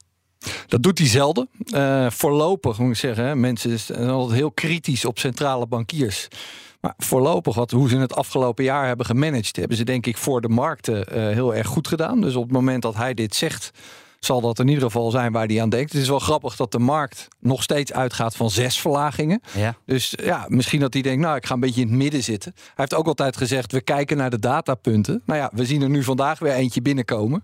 Dat 0.67 0.83
doet 0.83 0.99
hij 0.99 1.09
zelden. 1.09 1.49
Uh, 1.67 2.11
voorlopig 2.11 2.79
moet 2.79 2.91
ik 2.91 2.97
zeggen, 2.97 3.25
hè, 3.25 3.37
mensen 3.37 3.79
zijn 3.79 4.09
altijd 4.09 4.39
heel 4.39 4.51
kritisch 4.51 5.05
op 5.05 5.19
centrale 5.19 5.67
bankiers. 5.67 6.29
Maar 6.81 6.95
voorlopig, 6.97 7.55
wat, 7.55 7.71
hoe 7.71 7.89
ze 7.89 7.97
het 7.97 8.15
afgelopen 8.15 8.65
jaar 8.65 8.87
hebben 8.87 9.07
gemanaged, 9.07 9.57
hebben 9.57 9.77
ze 9.77 9.85
denk 9.85 10.07
ik 10.07 10.17
voor 10.17 10.41
de 10.41 10.49
markten 10.49 10.97
uh, 10.97 11.15
heel 11.15 11.55
erg 11.55 11.67
goed 11.67 11.89
gedaan. 11.89 12.21
Dus 12.21 12.35
op 12.35 12.43
het 12.43 12.53
moment 12.53 12.83
dat 12.83 12.95
hij 12.95 13.15
dit 13.15 13.35
zegt, 13.35 13.71
zal 14.21 14.41
dat 14.41 14.59
in 14.59 14.69
ieder 14.69 14.83
geval 14.83 15.11
zijn 15.11 15.33
waar 15.33 15.47
hij 15.47 15.63
aan 15.63 15.69
denkt. 15.69 15.93
Het 15.93 16.03
is 16.03 16.09
wel 16.09 16.19
grappig 16.19 16.57
dat 16.57 16.73
de 16.73 16.79
markt 16.79 17.29
nog 17.41 17.63
steeds 17.63 17.93
uitgaat 17.93 18.37
van 18.37 18.51
zes 18.51 18.81
verlagingen. 18.81 19.41
Ja. 19.57 19.77
Dus 19.87 20.15
ja, 20.23 20.45
misschien 20.49 20.81
dat 20.81 20.93
hij 20.93 21.03
denkt, 21.03 21.23
nou, 21.23 21.37
ik 21.37 21.47
ga 21.47 21.55
een 21.55 21.61
beetje 21.61 21.81
in 21.81 21.89
het 21.89 21.97
midden 21.97 22.23
zitten. 22.23 22.53
Hij 22.55 22.73
heeft 22.75 22.95
ook 22.95 23.07
altijd 23.07 23.37
gezegd, 23.37 23.73
we 23.73 23.81
kijken 23.81 24.17
naar 24.17 24.31
de 24.31 24.39
datapunten. 24.39 25.23
Nou 25.25 25.39
ja, 25.39 25.51
we 25.55 25.65
zien 25.65 25.83
er 25.83 25.91
nu 25.91 26.03
vandaag 26.03 26.39
weer 26.39 26.53
eentje 26.53 26.83
binnenkomen. 26.83 27.43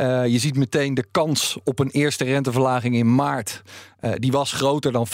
Uh, 0.00 0.26
je 0.26 0.38
ziet 0.38 0.56
meteen 0.56 0.94
de 0.94 1.04
kans 1.10 1.58
op 1.64 1.78
een 1.78 1.90
eerste 1.90 2.24
renteverlaging 2.24 2.94
in 2.94 3.14
maart. 3.14 3.62
Uh, 4.00 4.10
die 4.16 4.32
was 4.32 4.52
groter 4.52 4.92
dan 4.92 5.06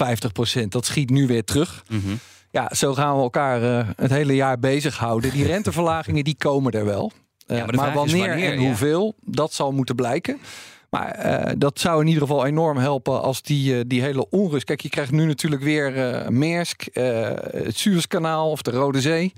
50%. 0.62 0.68
Dat 0.68 0.86
schiet 0.86 1.10
nu 1.10 1.26
weer 1.26 1.44
terug. 1.44 1.84
Mm 1.88 2.00
-hmm. 2.00 2.18
Ja, 2.50 2.70
zo 2.74 2.94
gaan 2.94 3.16
we 3.16 3.22
elkaar 3.22 3.62
uh, 3.62 3.88
het 3.96 4.10
hele 4.10 4.34
jaar 4.34 4.58
bezighouden. 4.58 5.30
Die 5.30 5.46
renteverlagingen 5.54 6.24
die 6.24 6.36
komen 6.36 6.72
er 6.72 6.84
wel. 6.84 7.12
Ja, 7.46 7.64
maar, 7.64 7.74
maar 7.74 7.94
wanneer, 7.94 8.28
wanneer, 8.28 8.52
en 8.52 8.58
hoeveel, 8.58 9.14
dat 9.20 9.52
zal 9.52 9.72
moeten 9.72 9.94
blijken. 9.94 10.38
Maar 10.90 11.26
uh, 11.26 11.52
dat 11.58 11.80
zou 11.80 12.00
in 12.00 12.06
ieder 12.06 12.22
geval 12.22 12.46
enorm 12.46 12.76
helpen 12.76 13.22
als 13.22 13.42
die, 13.42 13.74
uh, 13.74 13.80
die 13.86 14.02
hele 14.02 14.30
onrust. 14.30 14.64
Kijk, 14.64 14.80
je 14.80 14.88
krijgt 14.88 15.10
nu 15.10 15.24
natuurlijk 15.24 15.62
weer 15.62 15.96
uh, 15.96 16.28
Maersk, 16.28 16.84
het 16.92 17.76
Suezkanaal 17.76 18.50
of 18.50 18.62
de 18.62 18.70
Rode 18.70 19.00
Zee. 19.00 19.32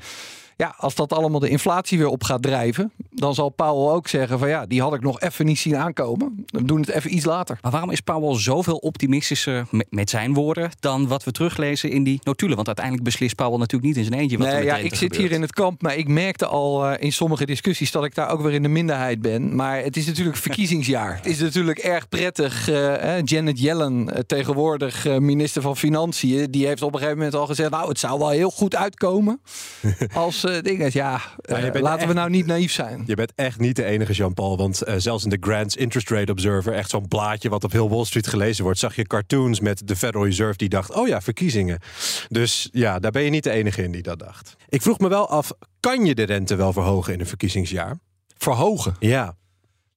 Ja, 0.58 0.74
als 0.76 0.94
dat 0.94 1.12
allemaal 1.12 1.40
de 1.40 1.48
inflatie 1.48 1.98
weer 1.98 2.08
op 2.08 2.24
gaat 2.24 2.42
drijven, 2.42 2.92
dan 3.10 3.34
zal 3.34 3.48
Powell 3.48 3.94
ook 3.94 4.08
zeggen 4.08 4.38
van 4.38 4.48
ja, 4.48 4.66
die 4.66 4.80
had 4.80 4.94
ik 4.94 5.00
nog 5.00 5.20
even 5.20 5.46
niet 5.46 5.58
zien 5.58 5.76
aankomen. 5.76 6.44
We 6.46 6.64
doen 6.64 6.80
het 6.80 6.88
even 6.88 7.14
iets 7.14 7.24
later. 7.24 7.58
Maar 7.62 7.70
waarom 7.70 7.90
is 7.90 8.00
Powell 8.00 8.38
zoveel 8.38 8.76
optimistischer 8.76 9.66
met 9.90 10.10
zijn 10.10 10.34
woorden 10.34 10.70
dan 10.80 11.08
wat 11.08 11.24
we 11.24 11.30
teruglezen 11.30 11.90
in 11.90 12.04
die 12.04 12.20
notulen? 12.22 12.54
Want 12.54 12.66
uiteindelijk 12.66 13.04
beslist 13.04 13.34
Powell 13.34 13.58
natuurlijk 13.58 13.84
niet 13.84 13.96
in 13.96 14.04
zijn 14.04 14.20
eentje 14.20 14.38
wat 14.38 14.46
nee, 14.46 14.56
er 14.56 14.64
ja, 14.64 14.76
Ik 14.76 14.94
zit 14.94 15.16
hier 15.16 15.32
in 15.32 15.40
het 15.40 15.52
kamp, 15.52 15.82
maar 15.82 15.96
ik 15.96 16.08
merkte 16.08 16.46
al 16.46 16.90
uh, 16.90 16.94
in 16.98 17.12
sommige 17.12 17.46
discussies 17.46 17.90
dat 17.90 18.04
ik 18.04 18.14
daar 18.14 18.30
ook 18.30 18.40
weer 18.40 18.52
in 18.52 18.62
de 18.62 18.68
minderheid 18.68 19.20
ben. 19.20 19.54
Maar 19.54 19.82
het 19.82 19.96
is 19.96 20.06
natuurlijk 20.06 20.36
verkiezingsjaar. 20.36 21.16
het 21.16 21.26
is 21.26 21.38
natuurlijk 21.38 21.78
erg 21.78 22.08
prettig. 22.08 22.68
Uh, 22.68 23.22
Janet 23.22 23.60
Yellen, 23.60 24.10
uh, 24.12 24.18
tegenwoordig 24.26 25.04
minister 25.18 25.62
van 25.62 25.76
Financiën, 25.76 26.50
die 26.50 26.66
heeft 26.66 26.82
op 26.82 26.92
een 26.92 26.98
gegeven 26.98 27.18
moment 27.18 27.36
al 27.36 27.46
gezegd, 27.46 27.70
nou 27.70 27.88
het 27.88 27.98
zou 27.98 28.18
wel 28.18 28.28
heel 28.28 28.50
goed 28.50 28.76
uitkomen 28.76 29.40
als 30.14 30.45
uh, 30.48 30.60
ding 30.62 30.92
Ja, 30.92 31.20
uh, 31.50 31.58
laten 31.72 31.98
echt, 31.98 32.06
we 32.06 32.12
nou 32.12 32.30
niet 32.30 32.46
naïef 32.46 32.72
zijn. 32.72 33.02
Je 33.06 33.14
bent 33.14 33.32
echt 33.34 33.58
niet 33.58 33.76
de 33.76 33.84
enige, 33.84 34.12
Jean-Paul. 34.12 34.56
Want 34.56 34.82
uh, 34.88 34.94
zelfs 34.96 35.24
in 35.24 35.30
de 35.30 35.36
Grants 35.40 35.76
Interest 35.76 36.10
Rate 36.10 36.32
Observer, 36.32 36.72
echt 36.72 36.90
zo'n 36.90 37.08
blaadje 37.08 37.48
wat 37.48 37.64
op 37.64 37.72
heel 37.72 37.90
Wall 37.90 38.04
Street 38.04 38.26
gelezen 38.26 38.64
wordt, 38.64 38.78
zag 38.78 38.96
je 38.96 39.06
cartoons 39.06 39.60
met 39.60 39.82
de 39.84 39.96
Federal 39.96 40.24
Reserve 40.24 40.56
die 40.56 40.68
dacht: 40.68 40.94
oh 40.94 41.08
ja, 41.08 41.20
verkiezingen. 41.20 41.78
Dus 42.28 42.68
ja, 42.72 42.98
daar 42.98 43.10
ben 43.10 43.22
je 43.22 43.30
niet 43.30 43.44
de 43.44 43.50
enige 43.50 43.82
in 43.82 43.92
die 43.92 44.02
dat 44.02 44.18
dacht. 44.18 44.56
Ik 44.68 44.82
vroeg 44.82 44.98
me 44.98 45.08
wel 45.08 45.28
af: 45.28 45.52
kan 45.80 46.04
je 46.04 46.14
de 46.14 46.22
rente 46.22 46.54
wel 46.56 46.72
verhogen 46.72 47.12
in 47.12 47.20
een 47.20 47.26
verkiezingsjaar? 47.26 47.98
Verhogen? 48.38 48.96
Ja. 48.98 49.36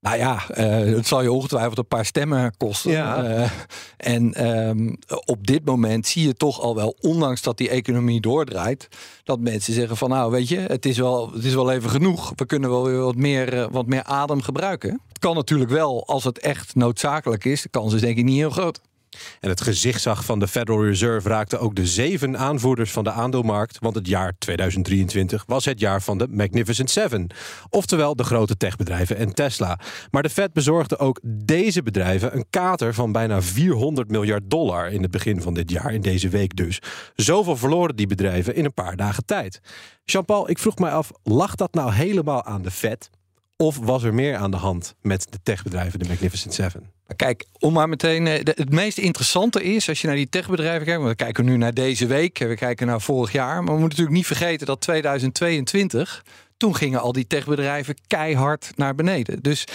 Nou 0.02 0.18
ja, 0.18 0.44
uh, 0.58 0.96
het 0.96 1.08
zal 1.08 1.22
je 1.22 1.32
ongetwijfeld 1.32 1.78
een 1.78 1.88
paar 1.88 2.06
stemmen 2.06 2.54
kosten. 2.58 2.92
Ja. 2.92 3.24
Uh, 3.24 3.50
en 3.98 4.48
um, 4.50 4.98
op 5.26 5.48
dit 5.48 5.66
moment 5.66 6.08
zie 6.08 6.28
je 6.28 6.34
toch 6.34 6.60
al 6.60 6.76
wel, 6.76 6.96
ondanks 7.00 7.42
dat 7.42 7.58
die 7.58 7.70
economie 7.70 8.22
doordraait, 8.22 8.88
dat 9.24 9.40
mensen 9.40 9.74
zeggen 9.74 9.98
van 9.98 10.10
nou 10.10 10.32
weet 10.32 10.48
je, 10.48 10.58
het 10.58 10.86
is 10.86 10.98
wel, 10.98 11.32
het 11.32 11.44
is 11.44 11.54
wel 11.54 11.72
even 11.72 11.90
genoeg. 11.90 12.32
We 12.36 12.46
kunnen 12.46 12.70
wel 12.70 12.84
weer 12.84 13.00
wat 13.00 13.16
meer, 13.16 13.54
uh, 13.54 13.66
wat 13.72 13.86
meer 13.88 14.04
adem 14.04 14.42
gebruiken. 14.42 15.02
Het 15.08 15.20
kan 15.20 15.36
natuurlijk 15.36 15.70
wel, 15.72 16.08
als 16.08 16.24
het 16.24 16.40
echt 16.40 16.76
noodzakelijk 16.76 17.46
is. 17.46 17.62
De 17.62 17.70
kans 17.70 17.94
is 17.94 18.02
denk 18.02 18.18
ik 18.18 18.24
niet 18.24 18.38
heel 18.38 18.50
groot. 18.50 18.82
En 19.40 19.50
het 19.50 19.62
gezichtsag 19.62 20.26
van 20.26 20.40
de 20.40 20.48
Federal 20.48 20.86
Reserve 20.86 21.30
raakte 21.30 21.58
ook 21.58 21.76
de 21.76 21.86
zeven 21.86 22.38
aanvoerders 22.38 22.92
van 22.92 23.04
de 23.04 23.12
aandeelmarkt, 23.12 23.78
want 23.80 23.96
het 23.96 24.08
jaar 24.08 24.34
2023 24.38 25.44
was 25.48 25.66
het 25.66 25.80
jaar 25.80 26.02
van 26.02 26.18
de 26.18 26.28
Magnificent 26.30 26.90
Seven. 26.90 27.28
Oftewel 27.70 28.16
de 28.16 28.24
grote 28.24 28.58
techbedrijven 28.58 29.18
en 29.18 29.34
Tesla. 29.34 29.80
Maar 30.12 30.24
de 30.24 30.30
Fed 30.30 30.54
bezorgde 30.54 30.98
ook 30.98 31.20
deze 31.24 31.84
bedrijven 31.84 32.36
een 32.36 32.46
kater 32.50 32.94
van 32.94 33.12
bijna 33.12 33.42
400 33.42 34.10
miljard 34.10 34.50
dollar 34.50 34.92
in 34.92 35.02
het 35.02 35.12
begin 35.12 35.42
van 35.42 35.54
dit 35.54 35.72
jaar, 35.72 35.94
in 35.94 36.02
deze 36.02 36.30
week 36.30 36.56
dus. 36.56 36.82
Zoveel 37.16 37.58
verloren 37.58 37.96
die 37.96 38.08
bedrijven 38.08 38.56
in 38.56 38.66
een 38.66 38.74
paar 38.74 38.96
dagen 38.96 39.26
tijd. 39.26 39.60
Jean-Paul, 40.06 40.50
ik 40.50 40.60
vroeg 40.60 40.78
mij 40.78 40.92
af, 40.92 41.12
lag 41.24 41.56
dat 41.56 41.74
nou 41.74 41.94
helemaal 41.94 42.44
aan 42.44 42.62
de 42.62 42.72
Fed? 42.72 43.10
Of 43.64 43.78
was 43.78 44.04
er 44.04 44.14
meer 44.14 44.36
aan 44.36 44.52
de 44.52 44.58
hand 44.58 44.96
met 45.02 45.28
de 45.30 45.40
techbedrijven, 45.44 46.00
de 46.00 46.08
Magnificent 46.08 46.54
Seven? 46.54 46.92
Kijk, 47.16 47.46
om 47.58 47.74
maar 47.74 47.90
meteen. 47.90 48.26
Het 48.26 48.72
meest 48.72 48.98
interessante 48.98 49.64
is 49.64 49.90
als 49.90 50.02
je 50.02 50.08
naar 50.08 50.16
die 50.16 50.30
techbedrijven 50.30 50.86
kijkt. 50.86 51.04
We 51.04 51.16
kijken 51.16 51.46
nu 51.46 51.58
naar 51.58 51.74
deze 51.74 52.06
week. 52.06 52.38
We 52.38 52.56
kijken 52.56 52.88
naar 52.88 53.02
vorig 53.02 53.32
jaar. 53.32 53.64
Maar 53.64 53.74
we 53.74 53.80
moeten 53.80 53.90
natuurlijk 53.90 54.16
niet 54.16 54.26
vergeten 54.26 54.68
dat 54.68 54.82
2022. 54.82 56.26
Toen 56.58 56.76
gingen 56.76 57.02
al 57.02 57.12
die 57.12 57.28
techbedrijven 57.28 57.96
keihard 58.08 58.72
naar 58.76 58.96
beneden. 58.96 59.42
Dus 59.42 59.66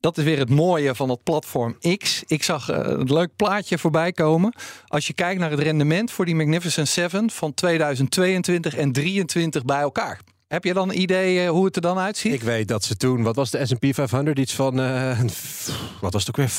dat 0.00 0.18
is 0.18 0.24
weer 0.24 0.38
het 0.38 0.50
mooie 0.50 0.94
van 0.94 1.08
het 1.08 1.22
platform 1.22 1.78
X. 1.96 2.22
Ik 2.26 2.42
zag 2.42 2.70
uh, 2.70 2.76
een 2.76 3.12
leuk 3.12 3.36
plaatje 3.36 3.78
voorbij 3.78 4.12
komen. 4.12 4.54
Als 4.86 5.06
je 5.06 5.12
kijkt 5.12 5.40
naar 5.40 5.50
het 5.50 5.60
rendement 5.60 6.10
voor 6.10 6.24
die 6.24 6.34
Magnificent 6.34 6.88
7 6.88 7.30
van 7.30 7.54
2022 7.54 8.76
en 8.76 8.92
2023 8.92 9.64
bij 9.64 9.80
elkaar. 9.80 10.20
Heb 10.50 10.64
je 10.64 10.72
dan 10.72 10.88
een 10.88 11.00
idee 11.00 11.48
hoe 11.48 11.64
het 11.64 11.76
er 11.76 11.82
dan 11.82 11.98
uitziet? 11.98 12.32
Ik 12.32 12.42
weet 12.42 12.68
dat 12.68 12.84
ze 12.84 12.96
toen, 12.96 13.22
wat 13.22 13.36
was 13.36 13.50
de 13.50 13.66
S&P 13.66 13.86
500, 13.94 14.38
iets 14.38 14.54
van, 14.54 14.80
uh, 14.80 15.20
wat 16.00 16.12
was 16.12 16.26
het 16.26 16.28
ook 16.28 16.36
weer, 16.36 16.50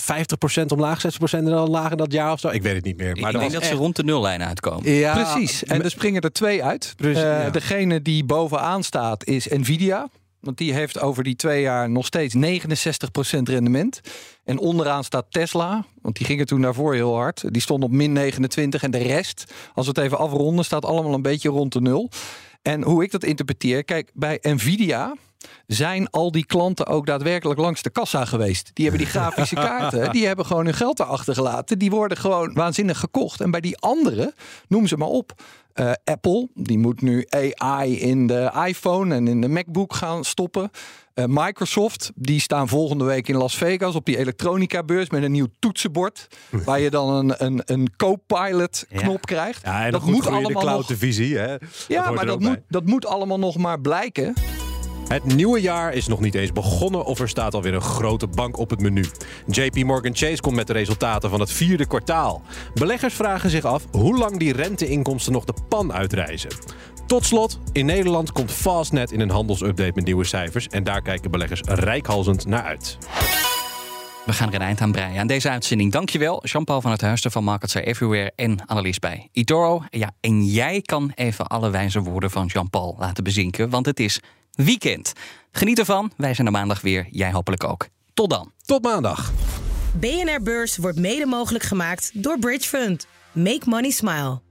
50% 0.62 0.66
omlaag, 0.72 1.02
60% 1.02 1.32
en 1.32 1.46
dan 1.46 1.70
lager 1.70 1.98
dat 1.98 2.12
jaar 2.12 2.32
of 2.32 2.40
zo? 2.40 2.50
Ik 2.50 2.62
weet 2.62 2.76
het 2.76 2.84
niet 2.84 2.98
meer. 2.98 3.18
Maar 3.20 3.34
ik 3.34 3.40
denk 3.40 3.52
dat 3.52 3.66
ze 3.66 3.74
rond 3.74 3.96
de 3.96 4.04
nullijn 4.04 4.44
uitkomen. 4.44 4.92
Ja, 4.92 5.14
Precies, 5.14 5.64
en 5.64 5.84
er 5.84 5.90
springen 5.90 6.22
er 6.22 6.32
twee 6.32 6.64
uit. 6.64 6.94
Precies, 6.98 7.24
uh, 7.24 7.44
ja. 7.44 7.50
Degene 7.50 8.02
die 8.02 8.24
bovenaan 8.24 8.84
staat 8.84 9.26
is 9.26 9.48
Nvidia. 9.48 10.10
Want 10.42 10.58
die 10.58 10.74
heeft 10.74 11.00
over 11.00 11.24
die 11.24 11.36
twee 11.36 11.62
jaar 11.62 11.90
nog 11.90 12.06
steeds 12.06 12.36
69% 12.36 12.38
rendement. 13.44 14.02
En 14.44 14.60
onderaan 14.60 15.04
staat 15.04 15.26
Tesla. 15.30 15.86
Want 16.02 16.18
die 16.18 16.26
gingen 16.26 16.46
toen 16.46 16.62
daarvoor 16.62 16.94
heel 16.94 17.16
hard. 17.16 17.54
Die 17.54 17.62
stond 17.62 17.84
op 17.84 17.92
min 17.92 18.14
29. 18.14 18.84
En 18.84 18.92
de 18.92 18.98
rest, 18.98 19.54
als 19.74 19.86
we 19.86 19.92
het 19.96 20.02
even 20.02 20.18
afronden, 20.18 20.66
staat 20.66 20.86
allemaal 20.86 21.14
een 21.14 21.22
beetje 21.22 21.50
rond 21.50 21.74
de 21.74 21.82
nul. 21.82 22.10
En 22.62 22.84
hoe 22.84 23.04
ik 23.04 23.12
dat 23.12 23.24
interpreteer, 23.24 23.84
kijk, 23.84 24.12
bij 24.14 24.40
Nvidia 24.42 25.16
zijn 25.68 26.10
al 26.10 26.32
die 26.32 26.46
klanten 26.46 26.88
ook 26.88 27.06
daadwerkelijk 27.06 27.60
langs 27.60 27.82
de 27.82 27.90
kassa 27.90 28.26
geweest. 28.26 28.72
Die 28.74 28.88
hebben 28.88 29.06
die 29.06 29.14
grafische 29.20 29.56
kaarten, 29.56 30.12
die 30.12 30.28
hebben 30.28 30.46
gewoon 30.46 30.66
hun 30.66 30.74
geld 30.74 31.00
erachter 31.00 31.34
gelaten. 31.34 31.80
Die 31.80 31.90
worden 31.90 32.18
gewoon 32.18 32.54
waanzinnig 32.54 33.00
gekocht. 33.00 33.42
En 33.42 33.52
bij 33.52 33.62
die 33.62 33.78
andere, 33.78 34.34
noem 34.68 34.88
ze 34.88 34.98
maar 34.98 35.08
op. 35.08 35.34
Uh, 35.76 35.92
Apple, 36.04 36.50
die 36.54 36.78
moet 36.78 37.02
nu 37.02 37.26
AI 37.56 38.00
in 38.00 38.28
de 38.28 38.52
iPhone 38.66 39.16
en 39.16 39.28
in 39.28 39.42
de 39.42 39.48
MacBook 39.48 39.94
gaan 39.94 40.24
stoppen. 40.24 40.70
Uh, 41.16 41.26
Microsoft, 41.28 42.12
die 42.16 42.40
staan 42.40 42.68
volgende 42.68 43.04
week 43.04 43.28
in 43.28 43.36
Las 43.36 43.56
Vegas 43.56 43.96
op 43.96 44.06
die 44.06 44.18
elektronica-beurs 44.18 45.10
met 45.10 45.24
een 45.24 45.32
nieuw 45.32 45.48
toetsenbord. 45.60 46.28
waar 46.66 46.80
je 46.80 46.90
dan 46.90 47.10
een, 47.10 47.46
een, 47.46 47.62
een 47.66 47.90
co-pilot-knop 47.98 49.30
ja. 49.30 49.36
krijgt. 49.36 49.62
Ja, 49.64 49.86
en 49.86 49.92
dat 49.92 50.06
moet 50.06 50.28
allemaal. 50.28 50.86
De 50.86 50.96
hè? 50.98 51.56
Ja, 51.88 52.06
dat 52.06 52.16
maar 52.16 52.26
dat 52.26 52.40
moet, 52.40 52.60
dat 52.68 52.86
moet 52.86 53.06
allemaal 53.06 53.40
nog 53.40 53.58
maar 53.58 53.82
blijken. 53.82 54.34
Het 55.08 55.24
nieuwe 55.24 55.62
jaar 55.62 55.94
is 55.94 56.08
nog 56.08 56.20
niet 56.20 56.36
eens 56.36 56.52
begonnen 56.52 57.06
of 57.06 57.20
er 57.20 57.30
staat 57.30 57.54
alweer 57.54 57.74
een 57.74 57.82
grote 57.82 58.28
bank 58.28 58.58
op 58.58 58.70
het 58.70 58.82
menu. 58.82 59.06
JP 59.48 59.76
Morgan 59.76 60.16
Chase 60.16 60.42
komt 60.42 60.56
met 60.56 60.68
de 60.68 60.74
resultaten 60.74 61.30
van 61.30 61.40
het 61.40 61.52
vierde 61.52 61.86
kwartaal. 61.86 62.42
Beleggers 62.74 63.14
vragen 63.14 63.50
zich 63.50 63.64
af 63.64 63.84
hoe 63.92 64.18
lang 64.18 64.38
die 64.38 64.54
renteinkomsten 64.54 65.34
nog 65.34 65.46
de 65.46 65.54
pan 65.70 65.94
uitreizen. 65.94 66.50
Tot 67.08 67.26
slot, 67.26 67.60
in 67.72 67.86
Nederland 67.86 68.32
komt 68.32 68.52
Fastnet 68.52 69.12
in 69.12 69.20
een 69.20 69.30
handelsupdate 69.30 69.92
met 69.96 70.06
nieuwe 70.06 70.24
cijfers 70.24 70.68
en 70.68 70.84
daar 70.84 71.02
kijken 71.02 71.32
beleggers 71.32 71.62
rijkhalzend 71.66 72.46
naar 72.46 72.64
uit. 72.64 72.98
We 74.26 74.34
gaan 74.34 74.48
er 74.48 74.56
een 74.56 74.62
eind 74.62 74.82
aan 74.82 74.92
breien 74.92 75.20
aan 75.20 75.28
deze 75.28 75.50
uitzending. 75.50 75.92
Dankjewel, 75.92 76.46
Jean-Paul 76.46 76.82
van 76.82 76.92
het 76.92 77.02
Huister 77.02 77.32
van 77.32 77.44
Markets 77.44 77.76
Are 77.76 77.86
Everywhere 77.86 78.32
en 78.36 78.66
Annelies 78.66 79.00
bij 79.00 79.30
Itoro. 79.32 79.84
Ja, 79.90 80.12
en 80.20 80.46
jij 80.46 80.82
kan 80.82 81.12
even 81.16 81.48
alle 81.48 81.70
wijze 81.70 82.02
woorden 82.02 82.32
van 82.32 82.46
Jean-Paul 82.46 82.96
laten 83.00 83.24
bezinken, 83.24 83.70
want 83.70 83.86
het 83.86 84.00
is 84.00 84.20
weekend. 84.66 85.14
Geniet 85.52 85.80
ervan. 85.80 86.12
Wij 86.18 86.34
zijn 86.34 86.48
er 86.48 86.54
maandag 86.54 86.82
weer. 86.82 87.08
Jij 87.12 87.32
hopelijk 87.32 87.64
ook. 87.64 87.88
Tot 88.14 88.30
dan. 88.30 88.52
Tot 88.66 88.84
maandag. 88.84 89.32
BNR 90.00 90.42
Beurs 90.44 90.78
wordt 90.78 91.00
mede 91.00 91.26
mogelijk 91.26 91.64
gemaakt 91.64 92.12
door 92.14 92.40
Bridge 92.40 92.68
Fund. 92.68 93.08
Make 93.32 93.62
money 93.66 93.90
smile. 93.90 94.51